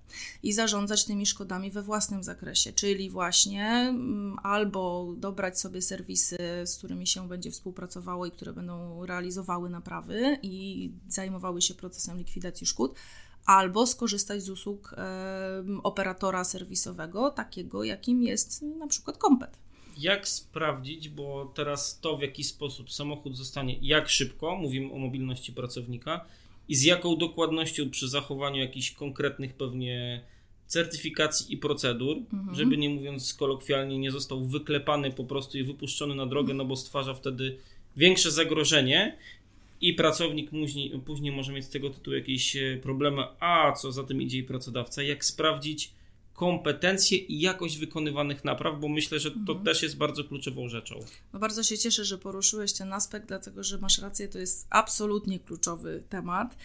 i 0.42 0.52
zarządzać 0.52 1.04
tymi 1.04 1.26
szkodami 1.26 1.70
we 1.70 1.82
własnym 1.82 2.22
zakresie, 2.22 2.72
czyli 2.72 3.10
właśnie 3.10 3.66
mm, 3.66 4.36
albo 4.42 5.12
dobrać 5.16 5.60
sobie 5.60 5.82
serwisy, 5.82 6.36
z 6.64 6.76
którymi 6.78 7.06
się 7.06 7.28
będzie 7.28 7.50
współpracowało 7.50 8.26
i 8.26 8.30
które 8.30 8.52
będą 8.52 9.06
realizowały 9.06 9.70
naprawy 9.70 10.38
i 10.42 10.90
zajmowały 11.08 11.62
się 11.62 11.74
procesem 11.74 12.18
likwidacji 12.18 12.66
szkód, 12.66 12.94
albo 13.46 13.86
skorzystać 13.86 14.42
z 14.42 14.50
usług 14.50 14.94
e, 14.98 15.64
operatora 15.82 16.44
serwisowego, 16.44 17.30
takiego 17.30 17.84
jakim 17.84 18.22
jest 18.22 18.62
na 18.62 18.86
przykład 18.86 19.18
Kompet 19.18 19.62
jak 19.98 20.28
sprawdzić, 20.28 21.08
bo 21.08 21.52
teraz 21.54 22.00
to 22.00 22.16
w 22.16 22.22
jaki 22.22 22.44
sposób 22.44 22.92
samochód 22.92 23.36
zostanie, 23.36 23.76
jak 23.82 24.08
szybko, 24.08 24.56
mówimy 24.56 24.92
o 24.92 24.98
mobilności 24.98 25.52
pracownika 25.52 26.24
i 26.68 26.74
z 26.74 26.82
jaką 26.82 27.16
dokładnością 27.16 27.90
przy 27.90 28.08
zachowaniu 28.08 28.60
jakichś 28.60 28.90
konkretnych 28.90 29.54
pewnie 29.54 30.22
certyfikacji 30.66 31.54
i 31.54 31.56
procedur, 31.56 32.16
mhm. 32.32 32.54
żeby 32.54 32.76
nie 32.76 32.90
mówiąc 32.90 33.34
kolokwialnie, 33.34 33.98
nie 33.98 34.10
został 34.10 34.44
wyklepany 34.44 35.10
po 35.10 35.24
prostu 35.24 35.58
i 35.58 35.62
wypuszczony 35.62 36.14
na 36.14 36.26
drogę, 36.26 36.54
no 36.54 36.64
bo 36.64 36.76
stwarza 36.76 37.14
wtedy 37.14 37.58
większe 37.96 38.30
zagrożenie 38.30 39.16
i 39.80 39.94
pracownik 39.94 40.50
później, 40.50 40.90
później 41.04 41.32
może 41.32 41.52
mieć 41.52 41.64
z 41.64 41.68
tego 41.68 41.90
tytułu 41.90 42.16
jakieś 42.16 42.56
e, 42.56 42.78
problemy, 42.82 43.22
a 43.40 43.72
co 43.72 43.92
za 43.92 44.04
tym 44.04 44.22
idzie 44.22 44.38
i 44.38 44.42
pracodawca, 44.42 45.02
jak 45.02 45.24
sprawdzić, 45.24 45.90
kompetencje 46.34 47.18
i 47.18 47.40
jakość 47.40 47.78
wykonywanych 47.78 48.44
napraw, 48.44 48.80
bo 48.80 48.88
myślę, 48.88 49.18
że 49.18 49.30
to 49.30 49.38
mhm. 49.38 49.64
też 49.64 49.82
jest 49.82 49.96
bardzo 49.96 50.24
kluczową 50.24 50.68
rzeczą. 50.68 50.98
No 51.32 51.38
bardzo 51.38 51.62
się 51.62 51.78
cieszę, 51.78 52.04
że 52.04 52.18
poruszyłeś 52.18 52.72
ten 52.72 52.92
aspekt, 52.92 53.28
dlatego 53.28 53.64
że 53.64 53.78
masz 53.78 53.98
rację, 53.98 54.28
to 54.28 54.38
jest 54.38 54.66
absolutnie 54.70 55.40
kluczowy 55.40 56.02
temat. 56.08 56.56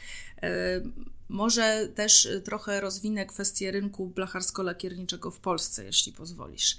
E, 0.43 0.81
może 1.29 1.87
też 1.95 2.27
trochę 2.43 2.81
rozwinę 2.81 3.25
kwestię 3.25 3.71
rynku 3.71 4.11
blacharsko-lakierniczego 4.15 5.31
w 5.31 5.39
Polsce, 5.39 5.85
jeśli 5.85 6.13
pozwolisz. 6.13 6.77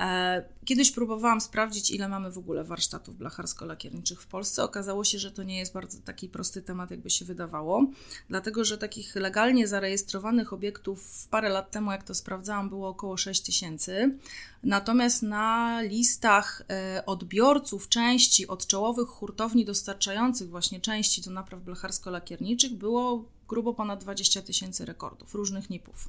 E, 0.00 0.44
kiedyś 0.64 0.90
próbowałam 0.90 1.40
sprawdzić, 1.40 1.90
ile 1.90 2.08
mamy 2.08 2.30
w 2.30 2.38
ogóle 2.38 2.64
warsztatów 2.64 3.16
blacharsko-lakierniczych 3.16 4.22
w 4.22 4.26
Polsce. 4.26 4.64
Okazało 4.64 5.04
się, 5.04 5.18
że 5.18 5.30
to 5.30 5.42
nie 5.42 5.58
jest 5.58 5.72
bardzo 5.72 5.98
taki 5.98 6.28
prosty 6.28 6.62
temat, 6.62 6.90
jakby 6.90 7.10
się 7.10 7.24
wydawało, 7.24 7.86
dlatego 8.28 8.64
że 8.64 8.78
takich 8.78 9.16
legalnie 9.16 9.68
zarejestrowanych 9.68 10.52
obiektów 10.52 11.28
parę 11.30 11.48
lat 11.48 11.70
temu, 11.70 11.92
jak 11.92 12.04
to 12.04 12.14
sprawdzałam, 12.14 12.68
było 12.68 12.88
około 12.88 13.16
6 13.16 13.42
tysięcy. 13.42 14.18
Natomiast 14.64 15.22
na 15.22 15.80
listach 15.82 16.62
e, 16.70 17.06
odbiorców 17.06 17.88
części 17.88 18.46
od 18.46 18.66
czołowych 18.66 19.08
hurtowni 19.08 19.64
dostarczających 19.64 20.50
właśnie 20.50 20.80
części 20.80 21.22
do 21.22 21.30
napraw 21.30 21.62
blacharsko-lakierniczych 21.62 22.72
było 22.72 23.24
grubo 23.48 23.74
ponad 23.74 24.00
20 24.00 24.42
tysięcy 24.42 24.84
rekordów 24.84 25.34
różnych 25.34 25.70
NIP-ów. 25.70 26.08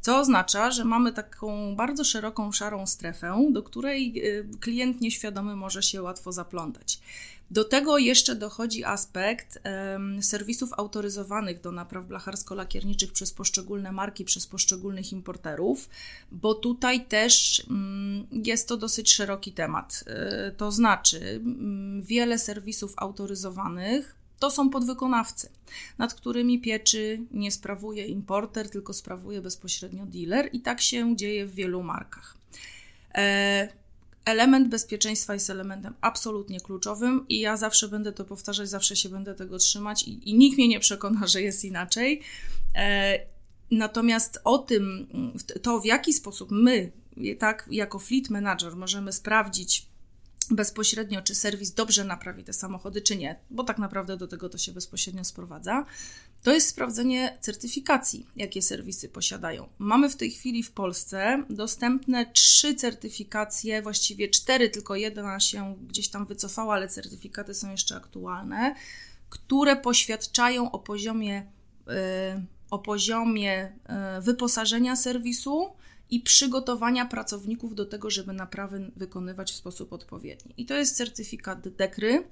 Co 0.00 0.18
oznacza, 0.18 0.70
że 0.70 0.84
mamy 0.84 1.12
taką 1.12 1.76
bardzo 1.76 2.04
szeroką, 2.04 2.52
szarą 2.52 2.86
strefę, 2.86 3.48
do 3.50 3.62
której 3.62 4.22
y, 4.24 4.48
klient 4.60 5.00
nieświadomy 5.00 5.56
może 5.56 5.82
się 5.82 6.02
łatwo 6.02 6.32
zaplątać. 6.32 7.00
Do 7.50 7.64
tego 7.64 7.98
jeszcze 7.98 8.34
dochodzi 8.34 8.84
aspekt 8.84 9.58
um, 9.92 10.22
serwisów 10.22 10.72
autoryzowanych 10.72 11.60
do 11.60 11.72
napraw 11.72 12.06
blacharsko-lakierniczych 12.06 13.12
przez 13.12 13.32
poszczególne 13.32 13.92
marki, 13.92 14.24
przez 14.24 14.46
poszczególnych 14.46 15.12
importerów, 15.12 15.88
bo 16.32 16.54
tutaj 16.54 17.06
też 17.06 17.62
um, 17.70 18.26
jest 18.30 18.68
to 18.68 18.76
dosyć 18.76 19.12
szeroki 19.12 19.52
temat. 19.52 20.04
Y, 20.48 20.56
to 20.56 20.72
znaczy, 20.72 21.40
um, 21.44 22.02
wiele 22.02 22.38
serwisów 22.38 22.94
autoryzowanych 22.96 24.16
to 24.38 24.50
są 24.50 24.70
podwykonawcy, 24.70 25.50
nad 25.98 26.14
którymi 26.14 26.60
pieczy 26.60 27.20
nie 27.30 27.50
sprawuje 27.50 28.06
importer, 28.06 28.70
tylko 28.70 28.92
sprawuje 28.92 29.40
bezpośrednio 29.40 30.06
dealer, 30.06 30.48
i 30.52 30.60
tak 30.60 30.80
się 30.80 31.16
dzieje 31.16 31.46
w 31.46 31.54
wielu 31.54 31.82
markach. 31.82 32.36
E, 33.14 33.68
element 34.26 34.68
bezpieczeństwa 34.68 35.34
jest 35.34 35.50
elementem 35.50 35.94
absolutnie 36.00 36.60
kluczowym, 36.60 37.24
i 37.28 37.40
ja 37.40 37.56
zawsze 37.56 37.88
będę 37.88 38.12
to 38.12 38.24
powtarzać, 38.24 38.68
zawsze 38.68 38.96
się 38.96 39.08
będę 39.08 39.34
tego 39.34 39.58
trzymać, 39.58 40.02
i, 40.02 40.30
i 40.30 40.34
nikt 40.34 40.58
mnie 40.58 40.68
nie 40.68 40.80
przekona, 40.80 41.26
że 41.26 41.42
jest 41.42 41.64
inaczej. 41.64 42.22
E, 42.74 43.18
natomiast 43.70 44.40
o 44.44 44.58
tym, 44.58 45.06
to 45.62 45.80
w 45.80 45.84
jaki 45.84 46.12
sposób 46.12 46.50
my, 46.50 46.92
tak, 47.38 47.68
jako 47.70 47.98
fleet 47.98 48.30
manager, 48.30 48.76
możemy 48.76 49.12
sprawdzić, 49.12 49.86
bezpośrednio, 50.50 51.22
czy 51.22 51.34
serwis 51.34 51.72
dobrze 51.72 52.04
naprawi 52.04 52.44
te 52.44 52.52
samochody, 52.52 53.00
czy 53.00 53.16
nie, 53.16 53.36
bo 53.50 53.64
tak 53.64 53.78
naprawdę 53.78 54.16
do 54.16 54.26
tego 54.26 54.48
to 54.48 54.58
się 54.58 54.72
bezpośrednio 54.72 55.24
sprowadza, 55.24 55.86
to 56.42 56.52
jest 56.52 56.68
sprawdzenie 56.68 57.38
certyfikacji, 57.40 58.26
jakie 58.36 58.62
serwisy 58.62 59.08
posiadają. 59.08 59.68
Mamy 59.78 60.10
w 60.10 60.16
tej 60.16 60.30
chwili 60.30 60.62
w 60.62 60.72
Polsce 60.72 61.44
dostępne 61.50 62.26
trzy 62.32 62.74
certyfikacje, 62.74 63.82
właściwie 63.82 64.28
cztery, 64.28 64.70
tylko 64.70 64.96
jedna 64.96 65.40
się 65.40 65.76
gdzieś 65.88 66.08
tam 66.08 66.26
wycofała, 66.26 66.74
ale 66.74 66.88
certyfikaty 66.88 67.54
są 67.54 67.70
jeszcze 67.70 67.96
aktualne, 67.96 68.74
które 69.28 69.76
poświadczają 69.76 70.70
o 70.70 70.78
poziomie, 70.78 71.46
yy, 71.86 71.94
o 72.70 72.78
poziomie 72.78 73.72
yy, 73.88 74.22
wyposażenia 74.22 74.96
serwisu 74.96 75.72
i 76.10 76.20
przygotowania 76.20 77.06
pracowników 77.06 77.74
do 77.74 77.86
tego, 77.86 78.10
żeby 78.10 78.32
naprawy 78.32 78.90
wykonywać 78.96 79.52
w 79.52 79.56
sposób 79.56 79.92
odpowiedni. 79.92 80.54
I 80.56 80.66
to 80.66 80.74
jest 80.74 80.96
certyfikat 80.96 81.68
DEKRY, 81.68 82.24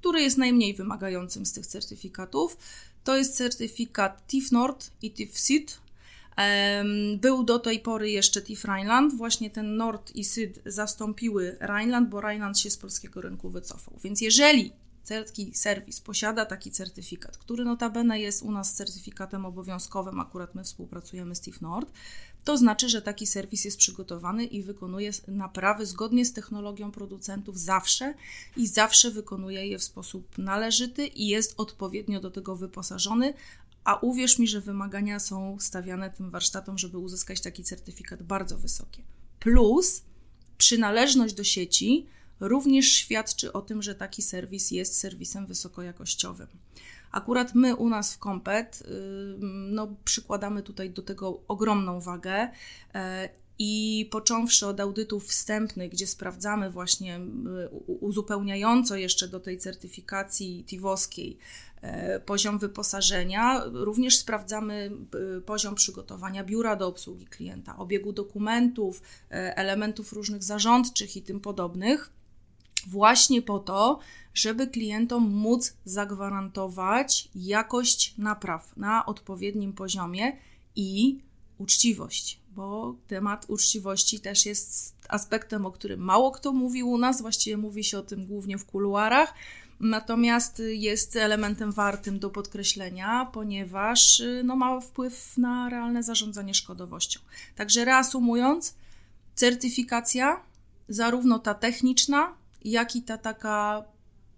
który 0.00 0.22
jest 0.22 0.38
najmniej 0.38 0.74
wymagającym 0.74 1.46
z 1.46 1.52
tych 1.52 1.66
certyfikatów. 1.66 2.56
To 3.04 3.16
jest 3.16 3.36
certyfikat 3.36 4.26
TIF 4.26 4.52
Nord 4.52 4.90
i 5.02 5.10
TIF 5.10 5.38
SID. 5.38 5.78
Był 7.20 7.44
do 7.44 7.58
tej 7.58 7.80
pory 7.80 8.10
jeszcze 8.10 8.42
TIF 8.42 8.64
Rheinland. 8.64 9.14
Właśnie 9.14 9.50
ten 9.50 9.76
Nord 9.76 10.16
i 10.16 10.24
SID 10.24 10.62
zastąpiły 10.66 11.56
Rheinland, 11.60 12.08
bo 12.08 12.20
Rheinland 12.20 12.58
się 12.58 12.70
z 12.70 12.76
polskiego 12.76 13.20
rynku 13.20 13.50
wycofał. 13.50 13.94
Więc 14.04 14.20
jeżeli 14.20 14.72
taki 15.08 15.54
serwis 15.54 16.00
posiada 16.00 16.46
taki 16.46 16.70
certyfikat, 16.70 17.38
który 17.38 17.64
notabene 17.64 18.20
jest 18.20 18.42
u 18.42 18.52
nas 18.52 18.74
certyfikatem 18.74 19.46
obowiązkowym, 19.46 20.20
akurat 20.20 20.54
my 20.54 20.64
współpracujemy 20.64 21.34
z 21.34 21.40
TIF 21.40 21.60
Nord, 21.60 21.90
to 22.44 22.56
znaczy, 22.56 22.88
że 22.88 23.02
taki 23.02 23.26
serwis 23.26 23.64
jest 23.64 23.76
przygotowany 23.76 24.44
i 24.44 24.62
wykonuje 24.62 25.10
naprawy 25.28 25.86
zgodnie 25.86 26.24
z 26.24 26.32
technologią 26.32 26.90
producentów 26.90 27.60
zawsze 27.60 28.14
i 28.56 28.66
zawsze 28.66 29.10
wykonuje 29.10 29.66
je 29.66 29.78
w 29.78 29.84
sposób 29.84 30.38
należyty 30.38 31.06
i 31.06 31.26
jest 31.28 31.54
odpowiednio 31.56 32.20
do 32.20 32.30
tego 32.30 32.56
wyposażony. 32.56 33.34
A 33.84 33.96
uwierz 33.96 34.38
mi, 34.38 34.48
że 34.48 34.60
wymagania 34.60 35.20
są 35.20 35.56
stawiane 35.60 36.10
tym 36.10 36.30
warsztatom, 36.30 36.78
żeby 36.78 36.98
uzyskać 36.98 37.40
taki 37.40 37.64
certyfikat 37.64 38.22
bardzo 38.22 38.58
wysokie. 38.58 39.02
Plus 39.40 40.02
przynależność 40.58 41.34
do 41.34 41.44
sieci 41.44 42.06
również 42.48 42.86
świadczy 42.86 43.52
o 43.52 43.62
tym, 43.62 43.82
że 43.82 43.94
taki 43.94 44.22
serwis 44.22 44.70
jest 44.70 44.98
serwisem 44.98 45.46
wysokojakościowym. 45.46 46.48
Akurat 47.10 47.54
my 47.54 47.76
u 47.76 47.88
nas 47.88 48.14
w 48.14 48.18
Kompet 48.18 48.82
y, 48.82 48.84
no, 49.70 49.96
przykładamy 50.04 50.62
tutaj 50.62 50.90
do 50.90 51.02
tego 51.02 51.40
ogromną 51.48 52.00
wagę 52.00 52.50
e, 52.94 53.28
i 53.58 54.08
począwszy 54.10 54.66
od 54.66 54.80
audytów 54.80 55.26
wstępnych, 55.26 55.90
gdzie 55.90 56.06
sprawdzamy 56.06 56.70
właśnie 56.70 57.20
uzupełniająco 57.86 58.96
jeszcze 58.96 59.28
do 59.28 59.40
tej 59.40 59.58
certyfikacji 59.58 60.64
TIWOskiej 60.64 61.38
e, 61.80 62.20
poziom 62.20 62.58
wyposażenia, 62.58 63.64
również 63.64 64.18
sprawdzamy 64.18 64.90
poziom 65.46 65.74
przygotowania 65.74 66.44
biura 66.44 66.76
do 66.76 66.88
obsługi 66.88 67.26
klienta, 67.26 67.76
obiegu 67.76 68.12
dokumentów, 68.12 69.02
e, 69.30 69.56
elementów 69.56 70.12
różnych 70.12 70.42
zarządczych 70.42 71.16
i 71.16 71.22
tym 71.22 71.40
podobnych 71.40 72.10
właśnie 72.88 73.42
po 73.42 73.58
to, 73.58 73.98
żeby 74.34 74.66
klientom 74.66 75.30
móc 75.30 75.76
zagwarantować 75.84 77.28
jakość 77.34 78.14
napraw 78.18 78.76
na 78.76 79.06
odpowiednim 79.06 79.72
poziomie 79.72 80.36
i 80.76 81.18
uczciwość, 81.58 82.40
bo 82.56 82.94
temat 83.06 83.44
uczciwości 83.48 84.20
też 84.20 84.46
jest 84.46 84.94
aspektem, 85.08 85.66
o 85.66 85.70
którym 85.72 86.00
mało 86.00 86.30
kto 86.30 86.52
mówi 86.52 86.82
u 86.82 86.98
nas, 86.98 87.22
właściwie 87.22 87.56
mówi 87.56 87.84
się 87.84 87.98
o 87.98 88.02
tym 88.02 88.26
głównie 88.26 88.58
w 88.58 88.64
kuluarach. 88.64 89.34
Natomiast 89.80 90.62
jest 90.66 91.16
elementem 91.16 91.72
wartym 91.72 92.18
do 92.18 92.30
podkreślenia, 92.30 93.30
ponieważ 93.32 94.22
no, 94.44 94.56
ma 94.56 94.80
wpływ 94.80 95.38
na 95.38 95.68
realne 95.68 96.02
zarządzanie 96.02 96.54
szkodowością. 96.54 97.20
Także 97.56 97.84
reasumując, 97.84 98.74
certyfikacja, 99.34 100.40
zarówno 100.88 101.38
ta 101.38 101.54
techniczna, 101.54 102.34
jak 102.64 102.96
i 102.96 103.02
ta 103.02 103.18
taka 103.18 103.84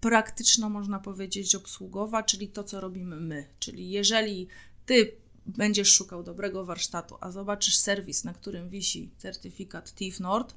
praktyczna, 0.00 0.68
można 0.68 1.00
powiedzieć, 1.00 1.54
obsługowa, 1.54 2.22
czyli 2.22 2.48
to, 2.48 2.64
co 2.64 2.80
robimy 2.80 3.16
my. 3.16 3.48
Czyli 3.58 3.90
jeżeli 3.90 4.48
ty 4.86 5.12
będziesz 5.46 5.92
szukał 5.92 6.22
dobrego 6.22 6.64
warsztatu, 6.64 7.16
a 7.20 7.30
zobaczysz 7.30 7.76
serwis, 7.76 8.24
na 8.24 8.34
którym 8.34 8.68
wisi 8.68 9.10
certyfikat 9.18 9.94
TIF 9.94 10.20
Nord, 10.20 10.54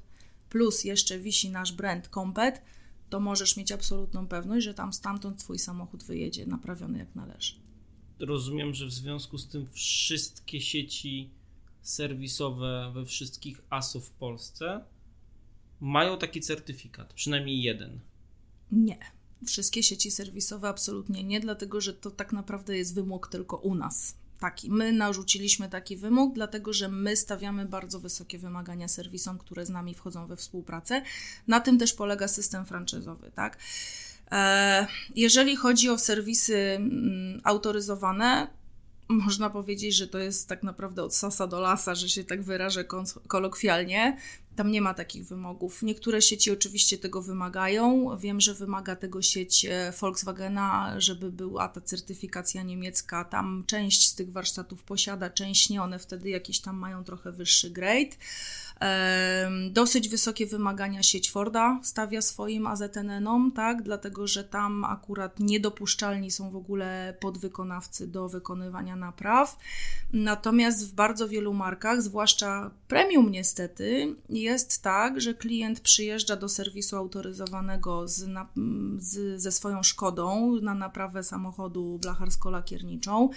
plus 0.48 0.84
jeszcze 0.84 1.18
wisi 1.18 1.50
nasz 1.50 1.72
brand 1.72 2.08
Compet, 2.08 2.62
to 3.10 3.20
możesz 3.20 3.56
mieć 3.56 3.72
absolutną 3.72 4.26
pewność, 4.26 4.64
że 4.64 4.74
tam 4.74 4.92
stamtąd 4.92 5.38
twój 5.38 5.58
samochód 5.58 6.04
wyjedzie 6.04 6.46
naprawiony 6.46 6.98
jak 6.98 7.14
należy. 7.14 7.54
Rozumiem, 8.20 8.74
że 8.74 8.86
w 8.86 8.92
związku 8.92 9.38
z 9.38 9.48
tym 9.48 9.66
wszystkie 9.72 10.60
sieci 10.60 11.30
serwisowe 11.82 12.90
we 12.94 13.04
wszystkich 13.04 13.60
ASO 13.70 14.00
w 14.00 14.10
Polsce 14.10 14.84
mają 15.80 16.18
taki 16.18 16.40
certyfikat, 16.40 17.12
przynajmniej 17.12 17.62
jeden. 17.62 18.00
Nie. 18.72 18.98
Wszystkie 19.46 19.82
sieci 19.82 20.10
serwisowe 20.10 20.68
absolutnie 20.68 21.24
nie, 21.24 21.40
dlatego 21.40 21.80
że 21.80 21.94
to 21.94 22.10
tak 22.10 22.32
naprawdę 22.32 22.76
jest 22.76 22.94
wymóg 22.94 23.28
tylko 23.28 23.56
u 23.56 23.74
nas. 23.74 24.14
Taki. 24.40 24.70
My 24.70 24.92
narzuciliśmy 24.92 25.68
taki 25.68 25.96
wymóg, 25.96 26.34
dlatego 26.34 26.72
że 26.72 26.88
my 26.88 27.16
stawiamy 27.16 27.66
bardzo 27.66 28.00
wysokie 28.00 28.38
wymagania 28.38 28.88
serwisom, 28.88 29.38
które 29.38 29.66
z 29.66 29.70
nami 29.70 29.94
wchodzą 29.94 30.26
we 30.26 30.36
współpracę. 30.36 31.02
Na 31.48 31.60
tym 31.60 31.78
też 31.78 31.92
polega 31.92 32.28
system 32.28 32.66
franczyzowy, 32.66 33.30
tak? 33.34 33.58
E, 34.30 34.86
jeżeli 35.14 35.56
chodzi 35.56 35.88
o 35.88 35.98
serwisy 35.98 36.56
mm, 36.56 37.40
autoryzowane, 37.44 38.46
można 39.10 39.50
powiedzieć, 39.50 39.94
że 39.96 40.08
to 40.08 40.18
jest 40.18 40.48
tak 40.48 40.62
naprawdę 40.62 41.02
od 41.02 41.14
sasa 41.14 41.46
do 41.46 41.60
lasa, 41.60 41.94
że 41.94 42.08
się 42.08 42.24
tak 42.24 42.42
wyrażę 42.42 42.84
kolokwialnie. 43.28 44.16
Tam 44.56 44.70
nie 44.70 44.80
ma 44.80 44.94
takich 44.94 45.26
wymogów. 45.26 45.82
Niektóre 45.82 46.22
sieci 46.22 46.50
oczywiście 46.50 46.98
tego 46.98 47.22
wymagają. 47.22 48.16
Wiem, 48.18 48.40
że 48.40 48.54
wymaga 48.54 48.96
tego 48.96 49.22
sieć 49.22 49.64
e, 49.64 49.92
Volkswagena, 50.00 50.94
żeby 50.98 51.32
była 51.32 51.68
ta 51.68 51.80
certyfikacja 51.80 52.62
niemiecka. 52.62 53.24
Tam 53.24 53.64
część 53.66 54.08
z 54.08 54.14
tych 54.14 54.32
warsztatów 54.32 54.82
posiada, 54.82 55.30
część 55.30 55.70
nie. 55.70 55.82
One 55.82 55.98
wtedy 55.98 56.28
jakiś 56.28 56.60
tam 56.60 56.76
mają 56.76 57.04
trochę 57.04 57.32
wyższy 57.32 57.70
grade. 57.70 58.16
Dosyć 59.70 60.08
wysokie 60.08 60.46
wymagania 60.46 61.02
sieć 61.02 61.30
Forda 61.30 61.80
stawia 61.82 62.22
swoim 62.22 62.66
AZTN-om, 62.66 63.52
tak? 63.52 63.82
dlatego 63.82 64.26
że 64.26 64.44
tam 64.44 64.84
akurat 64.84 65.40
niedopuszczalni 65.40 66.30
są 66.30 66.50
w 66.50 66.56
ogóle 66.56 67.14
podwykonawcy 67.20 68.06
do 68.06 68.28
wykonywania 68.28 68.96
napraw. 68.96 69.58
Natomiast 70.12 70.90
w 70.90 70.94
bardzo 70.94 71.28
wielu 71.28 71.54
markach, 71.54 72.02
zwłaszcza 72.02 72.70
premium 72.88 73.30
niestety, 73.30 74.16
jest 74.28 74.82
tak, 74.82 75.20
że 75.20 75.34
klient 75.34 75.80
przyjeżdża 75.80 76.36
do 76.36 76.48
serwisu 76.48 76.96
autoryzowanego 76.96 78.08
z, 78.08 78.28
z, 78.98 79.42
ze 79.42 79.52
swoją 79.52 79.82
szkodą 79.82 80.56
na 80.62 80.74
naprawę 80.74 81.24
samochodu 81.24 81.98
blacharsko-lakierniczą. 81.98 83.28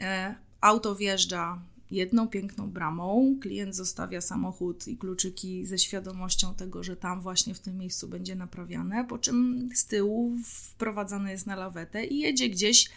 E, 0.00 0.34
auto 0.60 0.94
wjeżdża 0.94 1.58
jedną 1.90 2.28
piękną 2.28 2.70
bramą. 2.70 3.36
Klient 3.40 3.76
zostawia 3.76 4.20
samochód 4.20 4.88
i 4.88 4.96
kluczyki 4.96 5.66
ze 5.66 5.78
świadomością 5.78 6.54
tego, 6.54 6.82
że 6.82 6.96
tam 6.96 7.20
właśnie 7.20 7.54
w 7.54 7.60
tym 7.60 7.78
miejscu 7.78 8.08
będzie 8.08 8.34
naprawiane, 8.34 9.04
po 9.04 9.18
czym 9.18 9.68
z 9.74 9.86
tyłu 9.86 10.36
wprowadzane 10.44 11.32
jest 11.32 11.46
na 11.46 11.56
lawetę 11.56 12.04
i 12.04 12.18
jedzie 12.18 12.48
gdzieś 12.48 12.90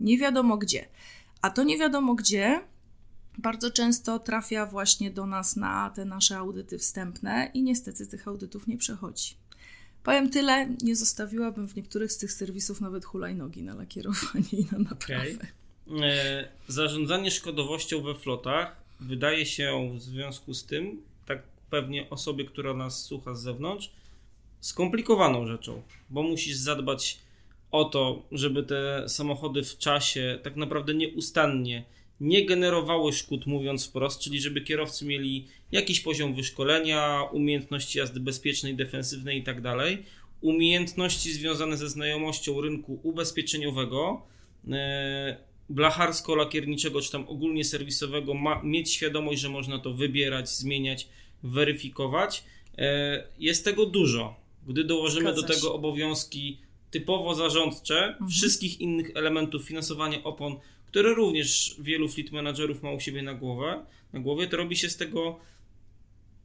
nie 0.00 0.18
wiadomo 0.18 0.56
gdzie. 0.56 0.88
A 1.42 1.50
to 1.50 1.64
nie 1.64 1.78
wiadomo 1.78 2.14
gdzie 2.14 2.60
bardzo 3.38 3.70
często 3.70 4.18
trafia 4.18 4.66
właśnie 4.66 5.10
do 5.10 5.26
nas 5.26 5.56
na 5.56 5.90
te 5.90 6.04
nasze 6.04 6.36
audyty 6.36 6.78
wstępne 6.78 7.50
i 7.54 7.62
niestety 7.62 8.06
tych 8.06 8.28
audytów 8.28 8.66
nie 8.66 8.76
przechodzi. 8.76 9.34
Powiem 10.02 10.30
tyle, 10.30 10.68
nie 10.82 10.96
zostawiłabym 10.96 11.68
w 11.68 11.76
niektórych 11.76 12.12
z 12.12 12.18
tych 12.18 12.32
serwisów 12.32 12.80
nawet 12.80 13.04
hulajnogi 13.04 13.62
na 13.62 13.74
lakierowanie 13.74 14.52
i 14.52 14.66
na 14.72 14.78
naprawę. 14.78 15.34
Okay. 15.34 15.59
E, 16.02 16.48
zarządzanie 16.68 17.30
szkodowością 17.30 18.02
we 18.02 18.14
flotach 18.14 18.76
wydaje 19.00 19.46
się 19.46 19.90
w 19.94 20.02
związku 20.02 20.54
z 20.54 20.64
tym, 20.64 21.02
tak 21.26 21.42
pewnie 21.70 22.10
osobie, 22.10 22.44
która 22.44 22.74
nas 22.74 23.04
słucha 23.04 23.34
z 23.34 23.42
zewnątrz, 23.42 23.90
skomplikowaną 24.60 25.46
rzeczą, 25.46 25.82
bo 26.10 26.22
musisz 26.22 26.56
zadbać 26.56 27.18
o 27.70 27.84
to, 27.84 28.22
żeby 28.32 28.62
te 28.62 29.08
samochody 29.08 29.62
w 29.62 29.78
czasie 29.78 30.38
tak 30.42 30.56
naprawdę 30.56 30.94
nieustannie 30.94 31.84
nie 32.20 32.46
generowały 32.46 33.12
szkód, 33.12 33.46
mówiąc 33.46 33.86
wprost, 33.86 34.20
czyli 34.20 34.40
żeby 34.40 34.60
kierowcy 34.60 35.04
mieli 35.04 35.46
jakiś 35.72 36.00
poziom 36.00 36.34
wyszkolenia, 36.34 37.22
umiejętności 37.32 37.98
jazdy 37.98 38.20
bezpiecznej, 38.20 38.74
defensywnej 38.74 39.38
itd., 39.38 39.62
tak 39.62 39.98
umiejętności 40.40 41.32
związane 41.32 41.76
ze 41.76 41.88
znajomością 41.88 42.60
rynku 42.60 43.00
ubezpieczeniowego, 43.02 44.22
e, 44.70 45.49
blacharsko-lakierniczego, 45.70 47.02
czy 47.02 47.12
tam 47.12 47.28
ogólnie 47.28 47.64
serwisowego, 47.64 48.34
ma, 48.34 48.62
mieć 48.62 48.92
świadomość, 48.92 49.40
że 49.40 49.48
można 49.48 49.78
to 49.78 49.94
wybierać, 49.94 50.50
zmieniać, 50.50 51.08
weryfikować. 51.42 52.44
E, 52.78 53.28
jest 53.38 53.64
tego 53.64 53.86
dużo. 53.86 54.40
Gdy 54.66 54.84
dołożymy 54.84 55.34
do 55.34 55.42
tego 55.42 55.74
obowiązki 55.74 56.58
typowo 56.90 57.34
zarządcze, 57.34 58.06
mhm. 58.06 58.30
wszystkich 58.30 58.80
innych 58.80 59.10
elementów 59.14 59.62
finansowania 59.62 60.24
opon, 60.24 60.56
które 60.86 61.14
również 61.14 61.76
wielu 61.78 62.08
fleet 62.08 62.32
managerów 62.32 62.82
ma 62.82 62.92
u 62.92 63.00
siebie 63.00 63.22
na, 63.22 63.34
głowę, 63.34 63.86
na 64.12 64.20
głowie, 64.20 64.46
to 64.46 64.56
robi 64.56 64.76
się 64.76 64.90
z 64.90 64.96
tego 64.96 65.38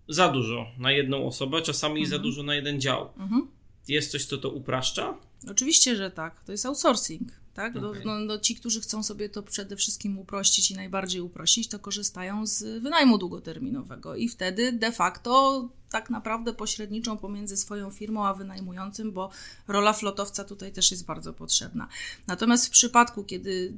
za 0.08 0.30
dużo 0.30 0.72
na 0.78 0.92
jedną 0.92 1.28
osobę, 1.28 1.62
czasami 1.62 2.02
mhm. 2.02 2.10
za 2.10 2.20
dużo 2.20 2.44
na 2.44 2.56
jeden 2.56 2.82
dział. 2.82 3.10
Mhm. 3.18 3.48
Jest 3.88 4.12
coś, 4.12 4.26
co 4.26 4.38
to 4.38 4.50
upraszcza? 4.50 5.18
Oczywiście, 5.52 5.96
że 5.96 6.12
tak. 6.12 6.44
To 6.44 6.52
jest 6.52 6.66
outsourcing. 6.66 7.45
Tak? 7.56 7.76
Okay. 7.76 8.02
No, 8.06 8.20
no, 8.20 8.38
ci, 8.40 8.56
którzy 8.56 8.82
chcą 8.82 9.04
sobie 9.04 9.30
to 9.30 9.44
przede 9.44 9.76
wszystkim 9.76 10.20
uprościć 10.20 10.72
i 10.72 10.76
najbardziej 10.76 11.22
uprościć, 11.22 11.68
to 11.68 11.80
korzystają 11.80 12.46
z 12.48 12.84
wynajmu 12.84 13.18
długoterminowego 13.18 14.16
i 14.16 14.30
wtedy 14.30 14.72
de 14.72 14.92
facto 14.92 15.70
tak 15.90 16.10
naprawdę 16.10 16.54
pośredniczą 16.54 17.18
pomiędzy 17.18 17.58
swoją 17.58 17.90
firmą 17.90 18.26
a 18.26 18.34
wynajmującym, 18.34 19.12
bo 19.12 19.30
rola 19.68 19.94
flotowca 19.94 20.44
tutaj 20.44 20.72
też 20.72 20.92
jest 20.92 21.06
bardzo 21.06 21.34
potrzebna. 21.34 21.88
Natomiast 22.28 22.68
w 22.68 22.70
przypadku, 22.70 23.24
kiedy 23.24 23.74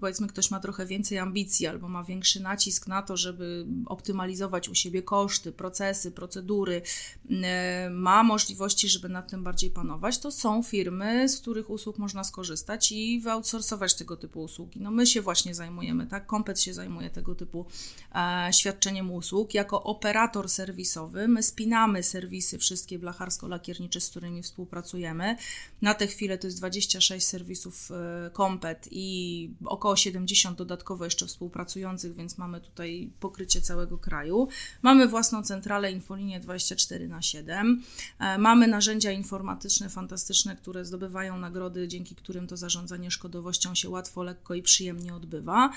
powiedzmy 0.00 0.26
ktoś 0.26 0.50
ma 0.50 0.60
trochę 0.60 0.86
więcej 0.86 1.18
ambicji 1.18 1.66
albo 1.66 1.88
ma 1.88 2.04
większy 2.04 2.40
nacisk 2.40 2.86
na 2.86 3.02
to, 3.02 3.16
żeby 3.16 3.66
optymalizować 3.86 4.68
u 4.68 4.74
siebie 4.74 5.02
koszty, 5.02 5.52
procesy, 5.52 6.10
procedury, 6.10 6.82
e, 7.30 7.90
ma 7.90 8.22
możliwości, 8.22 8.88
żeby 8.88 9.08
nad 9.08 9.30
tym 9.30 9.44
bardziej 9.44 9.70
panować, 9.70 10.18
to 10.18 10.30
są 10.30 10.62
firmy, 10.62 11.28
z 11.28 11.40
których 11.40 11.70
usług 11.70 11.98
można 11.98 12.24
skorzystać 12.24 12.92
i 12.92 13.20
wyoutsourcować 13.20 13.94
tego 13.94 14.16
typu 14.16 14.42
usługi. 14.42 14.80
No 14.80 14.90
my 14.90 15.06
się 15.06 15.22
właśnie 15.22 15.54
zajmujemy, 15.54 16.06
tak? 16.06 16.26
Kompet 16.26 16.60
się 16.60 16.74
zajmuje 16.74 17.10
tego 17.10 17.34
typu 17.34 17.66
e, 18.14 18.48
świadczeniem 18.52 19.10
usług. 19.10 19.54
Jako 19.54 19.82
operator 19.82 20.48
serwisowy 20.48 21.28
my 21.36 21.42
spinamy 21.42 22.02
serwisy 22.02 22.58
wszystkie 22.58 22.98
blacharsko-lakiernicze, 22.98 24.00
z 24.00 24.10
którymi 24.10 24.42
współpracujemy. 24.42 25.36
Na 25.82 25.94
tę 25.94 26.06
chwilę 26.06 26.38
to 26.38 26.46
jest 26.46 26.58
26 26.58 27.26
serwisów 27.26 27.90
e, 27.90 28.30
Kompet 28.30 28.88
i 28.90 29.50
około 29.64 29.96
70 29.96 30.58
dodatkowo 30.58 31.04
jeszcze 31.04 31.26
współpracujących, 31.26 32.14
więc 32.14 32.38
mamy 32.38 32.60
tutaj 32.60 33.10
pokrycie 33.20 33.60
całego 33.60 33.98
kraju. 33.98 34.48
Mamy 34.82 35.08
własną 35.08 35.42
centralę 35.42 35.92
Infolinię 35.92 36.40
24 36.40 37.08
na 37.08 37.22
7. 37.22 37.82
E, 38.18 38.38
mamy 38.38 38.66
narzędzia 38.66 39.10
informatyczne 39.12 39.88
fantastyczne, 39.88 40.56
które 40.56 40.84
zdobywają 40.84 41.38
nagrody, 41.38 41.88
dzięki 41.88 42.14
którym 42.14 42.46
to 42.46 42.56
zarządzanie 42.56 43.10
szkodowością 43.10 43.74
się 43.74 43.88
łatwo, 43.88 44.22
lekko 44.22 44.54
i 44.54 44.62
przyjemnie 44.62 45.14
odbywa. 45.14 45.70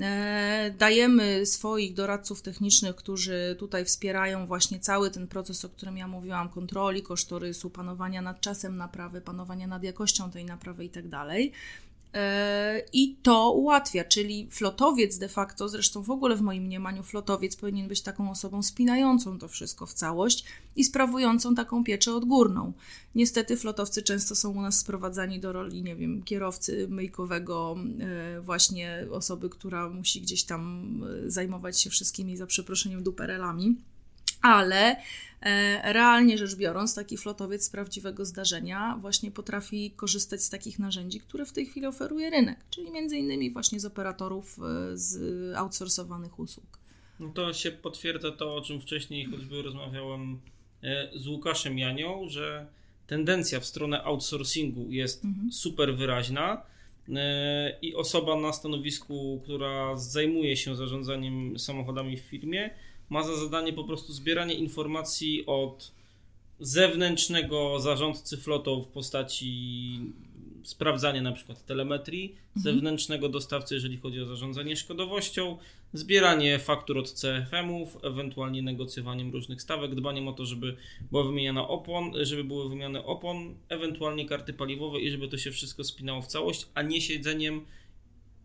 E, 0.00 0.74
dajemy 0.78 1.46
swoich 1.46 1.94
doradców 1.94 2.42
technicznych, 2.42 2.96
którzy 2.96 3.56
tutaj 3.58 3.84
wspierają 3.84 4.46
właśnie 4.46 4.80
cały 4.80 5.01
ten 5.10 5.28
proces, 5.28 5.64
o 5.64 5.68
którym 5.68 5.96
ja 5.96 6.08
mówiłam, 6.08 6.48
kontroli 6.48 7.02
kosztorysu, 7.02 7.70
panowania 7.70 8.22
nad 8.22 8.40
czasem 8.40 8.76
naprawy, 8.76 9.20
panowania 9.20 9.66
nad 9.66 9.82
jakością 9.82 10.30
tej 10.30 10.44
naprawy 10.44 10.84
itd. 10.84 11.10
Tak 11.10 11.28
e, 12.14 12.82
I 12.92 13.16
to 13.22 13.52
ułatwia, 13.52 14.04
czyli 14.04 14.48
flotowiec 14.50 15.18
de 15.18 15.28
facto, 15.28 15.68
zresztą 15.68 16.02
w 16.02 16.10
ogóle 16.10 16.36
w 16.36 16.40
moim 16.40 16.64
mniemaniu 16.64 17.02
flotowiec 17.02 17.56
powinien 17.56 17.88
być 17.88 18.02
taką 18.02 18.30
osobą 18.30 18.62
spinającą 18.62 19.38
to 19.38 19.48
wszystko 19.48 19.86
w 19.86 19.92
całość 19.94 20.44
i 20.76 20.84
sprawującą 20.84 21.54
taką 21.54 21.84
pieczę 21.84 22.14
odgórną. 22.14 22.72
Niestety 23.14 23.56
flotowcy 23.56 24.02
często 24.02 24.34
są 24.34 24.50
u 24.50 24.62
nas 24.62 24.78
sprowadzani 24.78 25.40
do 25.40 25.52
roli, 25.52 25.82
nie 25.82 25.96
wiem, 25.96 26.22
kierowcy 26.22 26.88
myjkowego, 26.88 27.76
e, 28.00 28.40
właśnie 28.40 29.06
osoby, 29.10 29.50
która 29.50 29.88
musi 29.88 30.20
gdzieś 30.20 30.44
tam 30.44 30.86
e, 31.26 31.30
zajmować 31.30 31.80
się 31.80 31.90
wszystkimi, 31.90 32.36
za 32.36 32.46
przeproszeniem, 32.46 33.02
duperelami 33.02 33.76
ale 34.42 34.96
e, 35.40 35.92
realnie 35.92 36.38
rzecz 36.38 36.56
biorąc, 36.56 36.94
taki 36.94 37.16
flotowiec 37.16 37.64
z 37.66 37.70
prawdziwego 37.70 38.24
zdarzenia 38.24 38.98
właśnie 39.00 39.30
potrafi 39.30 39.90
korzystać 39.90 40.42
z 40.42 40.50
takich 40.50 40.78
narzędzi, 40.78 41.20
które 41.20 41.46
w 41.46 41.52
tej 41.52 41.66
chwili 41.66 41.86
oferuje 41.86 42.30
rynek, 42.30 42.58
czyli 42.70 42.90
między 42.90 43.16
innymi 43.16 43.50
właśnie 43.50 43.80
z 43.80 43.84
operatorów 43.84 44.58
e, 44.58 44.96
z 44.96 45.16
outsourcowanych 45.56 46.38
usług. 46.38 46.78
No 47.20 47.28
to 47.28 47.52
się 47.52 47.70
potwierdza 47.70 48.32
to, 48.32 48.54
o 48.54 48.60
czym 48.60 48.80
wcześniej 48.80 49.24
choćby 49.24 49.62
rozmawiałem 49.62 50.40
e, 50.82 51.10
z 51.14 51.26
Łukaszem 51.26 51.78
Janią, 51.78 52.28
że 52.28 52.66
tendencja 53.06 53.60
w 53.60 53.66
stronę 53.66 54.04
outsourcingu 54.04 54.90
jest 54.90 55.24
mhm. 55.24 55.52
super 55.52 55.96
wyraźna 55.96 56.62
i 57.82 57.94
osoba 57.94 58.36
na 58.36 58.52
stanowisku, 58.52 59.40
która 59.44 59.96
zajmuje 59.96 60.56
się 60.56 60.76
zarządzaniem 60.76 61.58
samochodami 61.58 62.16
w 62.16 62.20
firmie, 62.20 62.70
ma 63.12 63.22
za 63.22 63.36
zadanie 63.36 63.72
po 63.72 63.84
prostu 63.84 64.12
zbieranie 64.12 64.54
informacji 64.54 65.46
od 65.46 65.92
zewnętrznego 66.60 67.80
zarządcy 67.80 68.36
flotą 68.36 68.82
w 68.82 68.88
postaci 68.88 70.00
sprawdzania 70.62 71.22
na 71.22 71.32
przykład 71.32 71.66
telemetrii, 71.66 72.34
mhm. 72.56 72.62
zewnętrznego 72.62 73.28
dostawcy, 73.28 73.74
jeżeli 73.74 73.96
chodzi 73.96 74.20
o 74.20 74.26
zarządzanie 74.26 74.76
szkodowością, 74.76 75.58
zbieranie 75.92 76.58
faktur 76.58 76.98
od 76.98 77.12
CFM-ów, 77.12 77.98
ewentualnie 78.02 78.62
negocjowaniem 78.62 79.32
różnych 79.32 79.62
stawek, 79.62 79.94
dbaniem 79.94 80.28
o 80.28 80.32
to, 80.32 80.46
żeby 80.46 80.76
była 81.10 81.24
wymieniana 81.24 81.68
opon, 81.68 82.12
żeby 82.22 82.44
były 82.44 82.68
wymieniane 82.68 83.04
opon, 83.04 83.54
ewentualnie 83.68 84.26
karty 84.26 84.52
paliwowe 84.52 85.00
i 85.00 85.10
żeby 85.10 85.28
to 85.28 85.38
się 85.38 85.50
wszystko 85.50 85.84
spinało 85.84 86.22
w 86.22 86.26
całość, 86.26 86.66
a 86.74 86.82
nie 86.82 87.00
siedzeniem 87.00 87.64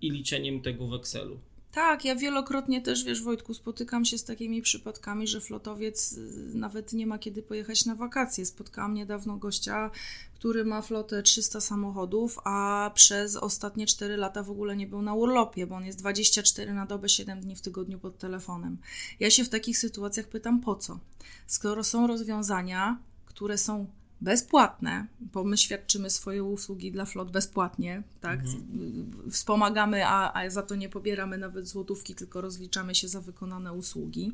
i 0.02 0.12
liczeniem 0.12 0.62
tego 0.62 0.88
w 0.88 0.94
Excelu. 0.94 1.40
Tak, 1.72 2.06
ja 2.06 2.16
wielokrotnie 2.16 2.82
też, 2.82 3.04
wiesz, 3.04 3.24
Wojtku, 3.24 3.54
spotykam 3.54 4.06
się 4.06 4.18
z 4.18 4.24
takimi 4.24 4.62
przypadkami, 4.62 5.28
że 5.28 5.42
flotowiec 5.42 6.14
y, 6.14 6.52
nawet 6.54 6.94
nie 6.94 7.08
ma 7.08 7.20
kiedy 7.20 7.44
pojechać 7.44 7.86
na 7.86 7.96
wakacje. 7.96 8.46
Spotkałam 8.46 8.94
niedawno 8.94 9.38
gościa, 9.38 9.92
który 10.36 10.66
ma 10.66 10.82
flotę 10.82 11.24
300 11.24 11.62
samochodów, 11.62 12.40
a 12.44 12.92
przez 12.94 13.36
ostatnie 13.36 13.88
4 13.88 14.18
lata 14.18 14.44
w 14.44 14.52
ogóle 14.52 14.76
nie 14.76 14.88
był 14.88 15.02
na 15.02 15.14
urlopie, 15.14 15.68
bo 15.68 15.76
on 15.76 15.86
jest 15.86 16.00
24 16.00 16.74
na 16.74 16.86
dobę, 16.86 17.10
7 17.10 17.42
dni 17.42 17.56
w 17.56 17.62
tygodniu 17.62 18.00
pod 18.00 18.18
telefonem. 18.18 18.78
Ja 19.20 19.30
się 19.30 19.44
w 19.44 19.50
takich 19.50 19.78
sytuacjach 19.78 20.28
pytam, 20.28 20.62
po 20.62 20.76
co? 20.76 21.00
Skoro 21.48 21.84
są 21.84 22.08
rozwiązania, 22.08 23.00
które 23.26 23.58
są 23.58 23.88
bezpłatne, 24.22 25.06
bo 25.20 25.44
my 25.44 25.58
świadczymy 25.58 26.10
swoje 26.10 26.44
usługi 26.44 26.92
dla 26.92 27.06
flot 27.06 27.32
bezpłatnie, 27.32 28.04
tak? 28.22 28.40
Mhm. 28.40 29.32
Wspomagamy, 29.32 30.08
a, 30.08 30.34
a 30.34 30.50
za 30.50 30.62
to 30.64 30.76
nie 30.76 30.90
pobieramy 30.90 31.38
nawet 31.38 31.68
złotówki, 31.68 32.16
tylko 32.16 32.42
rozliczamy 32.42 32.96
się 32.96 33.08
za 33.08 33.22
wykonane 33.22 33.74
usługi. 33.74 34.34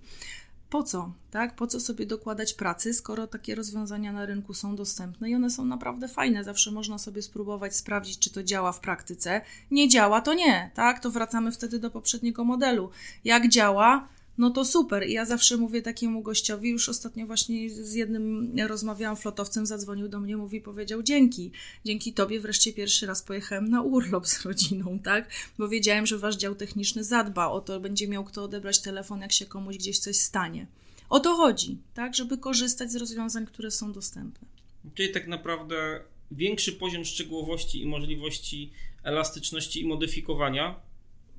Po 0.69 0.83
co, 0.83 1.11
tak? 1.31 1.55
Po 1.55 1.67
co 1.67 1.79
sobie 1.79 2.05
dokładać 2.05 2.53
pracy, 2.53 2.93
skoro 2.93 3.27
takie 3.27 3.55
rozwiązania 3.55 4.13
na 4.13 4.25
rynku 4.25 4.53
są 4.53 4.75
dostępne 4.75 5.29
i 5.29 5.35
one 5.35 5.49
są 5.49 5.65
naprawdę 5.65 6.07
fajne. 6.07 6.43
Zawsze 6.43 6.71
można 6.71 6.97
sobie 6.97 7.21
spróbować 7.21 7.75
sprawdzić, 7.75 8.19
czy 8.19 8.29
to 8.29 8.43
działa 8.43 8.71
w 8.71 8.79
praktyce. 8.79 9.41
Nie 9.71 9.89
działa, 9.89 10.21
to 10.21 10.33
nie, 10.33 10.71
tak? 10.73 10.99
To 10.99 11.11
wracamy 11.11 11.51
wtedy 11.51 11.79
do 11.79 11.91
poprzedniego 11.91 12.43
modelu. 12.43 12.89
Jak 13.23 13.49
działa, 13.49 14.07
no 14.37 14.49
to 14.49 14.65
super. 14.65 15.03
Ja 15.07 15.25
zawsze 15.25 15.57
mówię 15.57 15.81
takiemu 15.81 16.21
gościowi, 16.21 16.69
już 16.69 16.89
ostatnio 16.89 17.27
właśnie 17.27 17.69
z 17.69 17.93
jednym 17.93 18.55
rozmawiałam 18.67 19.17
flotowcem, 19.17 19.65
zadzwonił 19.65 20.09
do 20.09 20.19
mnie, 20.19 20.37
mówi, 20.37 20.61
powiedział 20.61 21.03
dzięki. 21.03 21.51
Dzięki 21.85 22.13
tobie 22.13 22.39
wreszcie 22.39 22.73
pierwszy 22.73 23.05
raz 23.05 23.23
pojechałem 23.23 23.69
na 23.69 23.81
urlop 23.81 24.27
z 24.27 24.45
rodziną, 24.45 24.99
tak? 24.99 25.29
Bo 25.57 25.69
wiedziałem, 25.69 26.05
że 26.05 26.17
wasz 26.17 26.35
dział 26.35 26.55
techniczny 26.55 27.03
zadba 27.03 27.47
o 27.47 27.61
to, 27.61 27.79
będzie 27.79 28.07
miał 28.07 28.23
kto 28.23 28.43
odebrać 28.43 28.79
telefon, 28.79 29.21
jak 29.21 29.31
się 29.31 29.45
komuś 29.45 29.77
gdzieś 29.77 29.99
coś 29.99 30.15
stanie. 30.15 30.67
O 31.09 31.19
to 31.19 31.35
chodzi, 31.35 31.77
tak? 31.93 32.15
Żeby 32.15 32.37
korzystać 32.37 32.91
z 32.91 32.95
rozwiązań, 32.95 33.45
które 33.45 33.71
są 33.71 33.93
dostępne. 33.93 34.47
Czyli 34.95 35.11
tak 35.11 35.27
naprawdę 35.27 35.99
większy 36.31 36.73
poziom 36.73 37.05
szczegółowości 37.05 37.81
i 37.81 37.85
możliwości 37.85 38.71
elastyczności 39.03 39.81
i 39.81 39.85
modyfikowania 39.85 40.75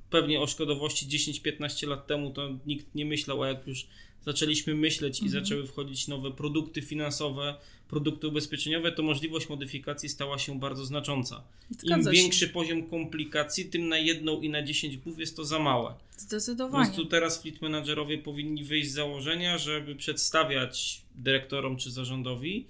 pewnie 0.09 0.41
o 0.41 0.47
szkodowości 0.47 1.05
10-15 1.07 1.87
lat 1.87 2.07
temu 2.07 2.31
to 2.31 2.49
nikt 2.65 2.95
nie 2.95 3.05
myślał, 3.05 3.43
a 3.43 3.47
jak 3.47 3.67
już 3.67 3.87
zaczęliśmy 4.25 4.75
myśleć 4.75 5.19
i 5.19 5.25
mhm. 5.25 5.43
zaczęły 5.43 5.67
wchodzić 5.67 6.07
nowe 6.07 6.31
produkty 6.31 6.81
finansowe, 6.81 7.55
produkty 7.87 8.27
ubezpieczeniowe, 8.27 8.91
to 8.91 9.03
możliwość 9.03 9.49
modyfikacji 9.49 10.09
stała 10.09 10.39
się 10.39 10.59
bardzo 10.59 10.85
znacząca. 10.85 11.43
Zgadza 11.69 12.09
Im 12.09 12.15
się. 12.15 12.21
większy 12.21 12.47
poziom 12.47 12.89
komplikacji, 12.89 13.65
tym 13.65 13.87
na 13.87 13.97
jedną 13.97 14.41
i 14.41 14.49
na 14.49 14.63
10 14.63 14.97
głów 14.97 15.19
jest 15.19 15.35
to 15.35 15.45
za 15.45 15.59
małe. 15.59 15.93
Zdecydowanie. 16.17 16.85
Po 16.85 16.91
prostu 16.91 17.05
teraz 17.05 17.41
fleet 17.41 17.61
managerowie 17.61 18.17
powinni 18.17 18.63
wyjść 18.63 18.89
z 18.89 18.93
założenia, 18.93 19.57
żeby 19.57 19.95
przedstawiać 19.95 21.01
dyrektorom 21.15 21.77
czy 21.77 21.91
zarządowi 21.91 22.67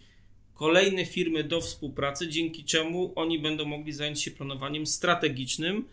kolejne 0.56 1.06
firmy 1.06 1.44
do 1.44 1.62
współpracy, 1.62 2.28
dzięki 2.28 2.64
czemu 2.64 3.14
oni 3.16 3.40
będą 3.40 3.66
mogli 3.66 3.94
zająć 3.94 4.22
się 4.22 4.32
planowaniem 4.32 4.86
strategicznym, 4.86 5.86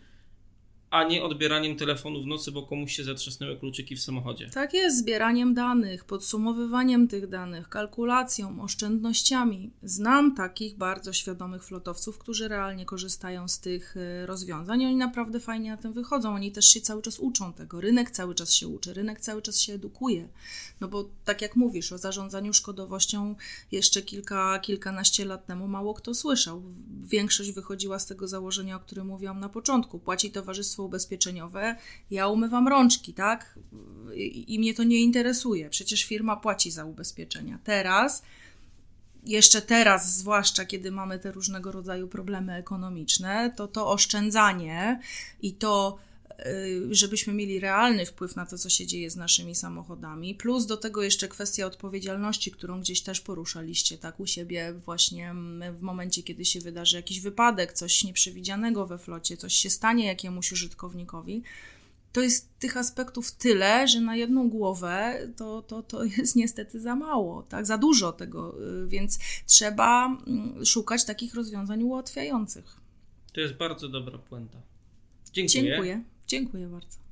a 0.93 1.03
nie 1.03 1.23
odbieraniem 1.23 1.75
telefonu 1.75 2.21
w 2.21 2.27
nocy, 2.27 2.51
bo 2.51 2.63
komuś 2.63 2.95
się 2.95 3.03
zatrzasnęły 3.03 3.57
kluczyki 3.57 3.95
w 3.95 4.01
samochodzie. 4.01 4.49
Tak 4.49 4.73
jest, 4.73 4.97
zbieraniem 4.97 5.53
danych, 5.53 6.05
podsumowywaniem 6.05 7.07
tych 7.07 7.27
danych, 7.27 7.69
kalkulacją, 7.69 8.61
oszczędnościami. 8.61 9.71
Znam 9.83 10.35
takich 10.35 10.77
bardzo 10.77 11.13
świadomych 11.13 11.63
flotowców, 11.63 12.17
którzy 12.17 12.47
realnie 12.47 12.85
korzystają 12.85 13.47
z 13.47 13.59
tych 13.59 13.97
e, 13.97 14.25
rozwiązań 14.25 14.81
i 14.81 14.85
oni 14.85 14.95
naprawdę 14.95 15.39
fajnie 15.39 15.71
na 15.71 15.77
tym 15.77 15.93
wychodzą. 15.93 16.35
Oni 16.35 16.51
też 16.51 16.65
się 16.65 16.81
cały 16.81 17.01
czas 17.01 17.19
uczą 17.19 17.53
tego. 17.53 17.81
Rynek 17.81 18.11
cały 18.11 18.35
czas 18.35 18.53
się 18.53 18.67
uczy, 18.67 18.93
rynek 18.93 19.19
cały 19.19 19.41
czas 19.41 19.59
się 19.59 19.73
edukuje. 19.73 20.27
No 20.81 20.87
bo 20.87 21.09
tak 21.25 21.41
jak 21.41 21.55
mówisz, 21.55 21.91
o 21.91 21.97
zarządzaniu 21.97 22.53
szkodowością 22.53 23.35
jeszcze 23.71 24.01
kilka, 24.01 24.59
kilkanaście 24.59 25.25
lat 25.25 25.45
temu 25.45 25.67
mało 25.67 25.93
kto 25.93 26.13
słyszał. 26.13 26.63
Większość 27.01 27.51
wychodziła 27.51 27.99
z 27.99 28.05
tego 28.05 28.27
założenia, 28.27 28.75
o 28.75 28.79
którym 28.79 29.07
mówiłam 29.07 29.39
na 29.39 29.49
początku. 29.49 29.99
Płaci 29.99 30.31
towarzystwo 30.31 30.82
ubezpieczeniowe, 30.83 31.75
ja 32.11 32.27
umywam 32.27 32.67
rączki, 32.67 33.13
tak? 33.13 33.59
I, 34.15 34.53
I 34.53 34.59
mnie 34.59 34.73
to 34.73 34.83
nie 34.83 34.99
interesuje. 34.99 35.69
Przecież 35.69 36.03
firma 36.03 36.35
płaci 36.35 36.71
za 36.71 36.85
ubezpieczenia. 36.85 37.59
Teraz 37.63 38.23
jeszcze 39.25 39.61
teraz, 39.61 40.17
zwłaszcza 40.17 40.65
kiedy 40.65 40.91
mamy 40.91 41.19
te 41.19 41.31
różnego 41.31 41.71
rodzaju 41.71 42.07
problemy 42.07 42.53
ekonomiczne, 42.53 43.53
to 43.55 43.67
to 43.67 43.87
oszczędzanie 43.91 44.99
i 45.41 45.53
to 45.53 45.97
żebyśmy 46.91 47.33
mieli 47.33 47.59
realny 47.59 48.05
wpływ 48.05 48.35
na 48.35 48.45
to, 48.45 48.57
co 48.57 48.69
się 48.69 48.85
dzieje 48.85 49.09
z 49.09 49.15
naszymi 49.15 49.55
samochodami, 49.55 50.35
plus 50.35 50.65
do 50.65 50.77
tego 50.77 51.03
jeszcze 51.03 51.27
kwestia 51.27 51.65
odpowiedzialności, 51.65 52.51
którą 52.51 52.81
gdzieś 52.81 53.01
też 53.01 53.21
poruszaliście, 53.21 53.97
tak, 53.97 54.19
u 54.19 54.27
siebie 54.27 54.73
właśnie 54.73 55.33
w 55.79 55.81
momencie, 55.81 56.23
kiedy 56.23 56.45
się 56.45 56.59
wydarzy 56.59 56.95
jakiś 56.95 57.19
wypadek, 57.19 57.73
coś 57.73 58.03
nieprzewidzianego 58.03 58.87
we 58.87 58.97
flocie, 58.97 59.37
coś 59.37 59.53
się 59.53 59.69
stanie 59.69 60.05
jakiemuś 60.05 60.51
użytkownikowi, 60.51 61.43
to 62.13 62.21
jest 62.21 62.59
tych 62.59 62.77
aspektów 62.77 63.31
tyle, 63.31 63.87
że 63.87 64.01
na 64.01 64.15
jedną 64.15 64.49
głowę 64.49 65.19
to, 65.37 65.61
to, 65.61 65.83
to 65.83 66.03
jest 66.17 66.35
niestety 66.35 66.79
za 66.79 66.95
mało, 66.95 67.43
tak? 67.43 67.65
za 67.65 67.77
dużo 67.77 68.11
tego, 68.11 68.55
y, 68.83 68.87
więc 68.87 69.19
trzeba 69.45 70.05
mm, 70.05 70.65
szukać 70.65 71.05
takich 71.05 71.33
rozwiązań 71.33 71.83
ułatwiających. 71.83 72.77
To 73.33 73.41
jest 73.41 73.53
bardzo 73.53 73.89
dobra 73.89 74.17
puenta. 74.17 74.61
Dziękuję. 75.33 75.63
Dziękuję. 75.63 76.03
Dziękuję 76.27 76.67
bardzo. 76.67 77.02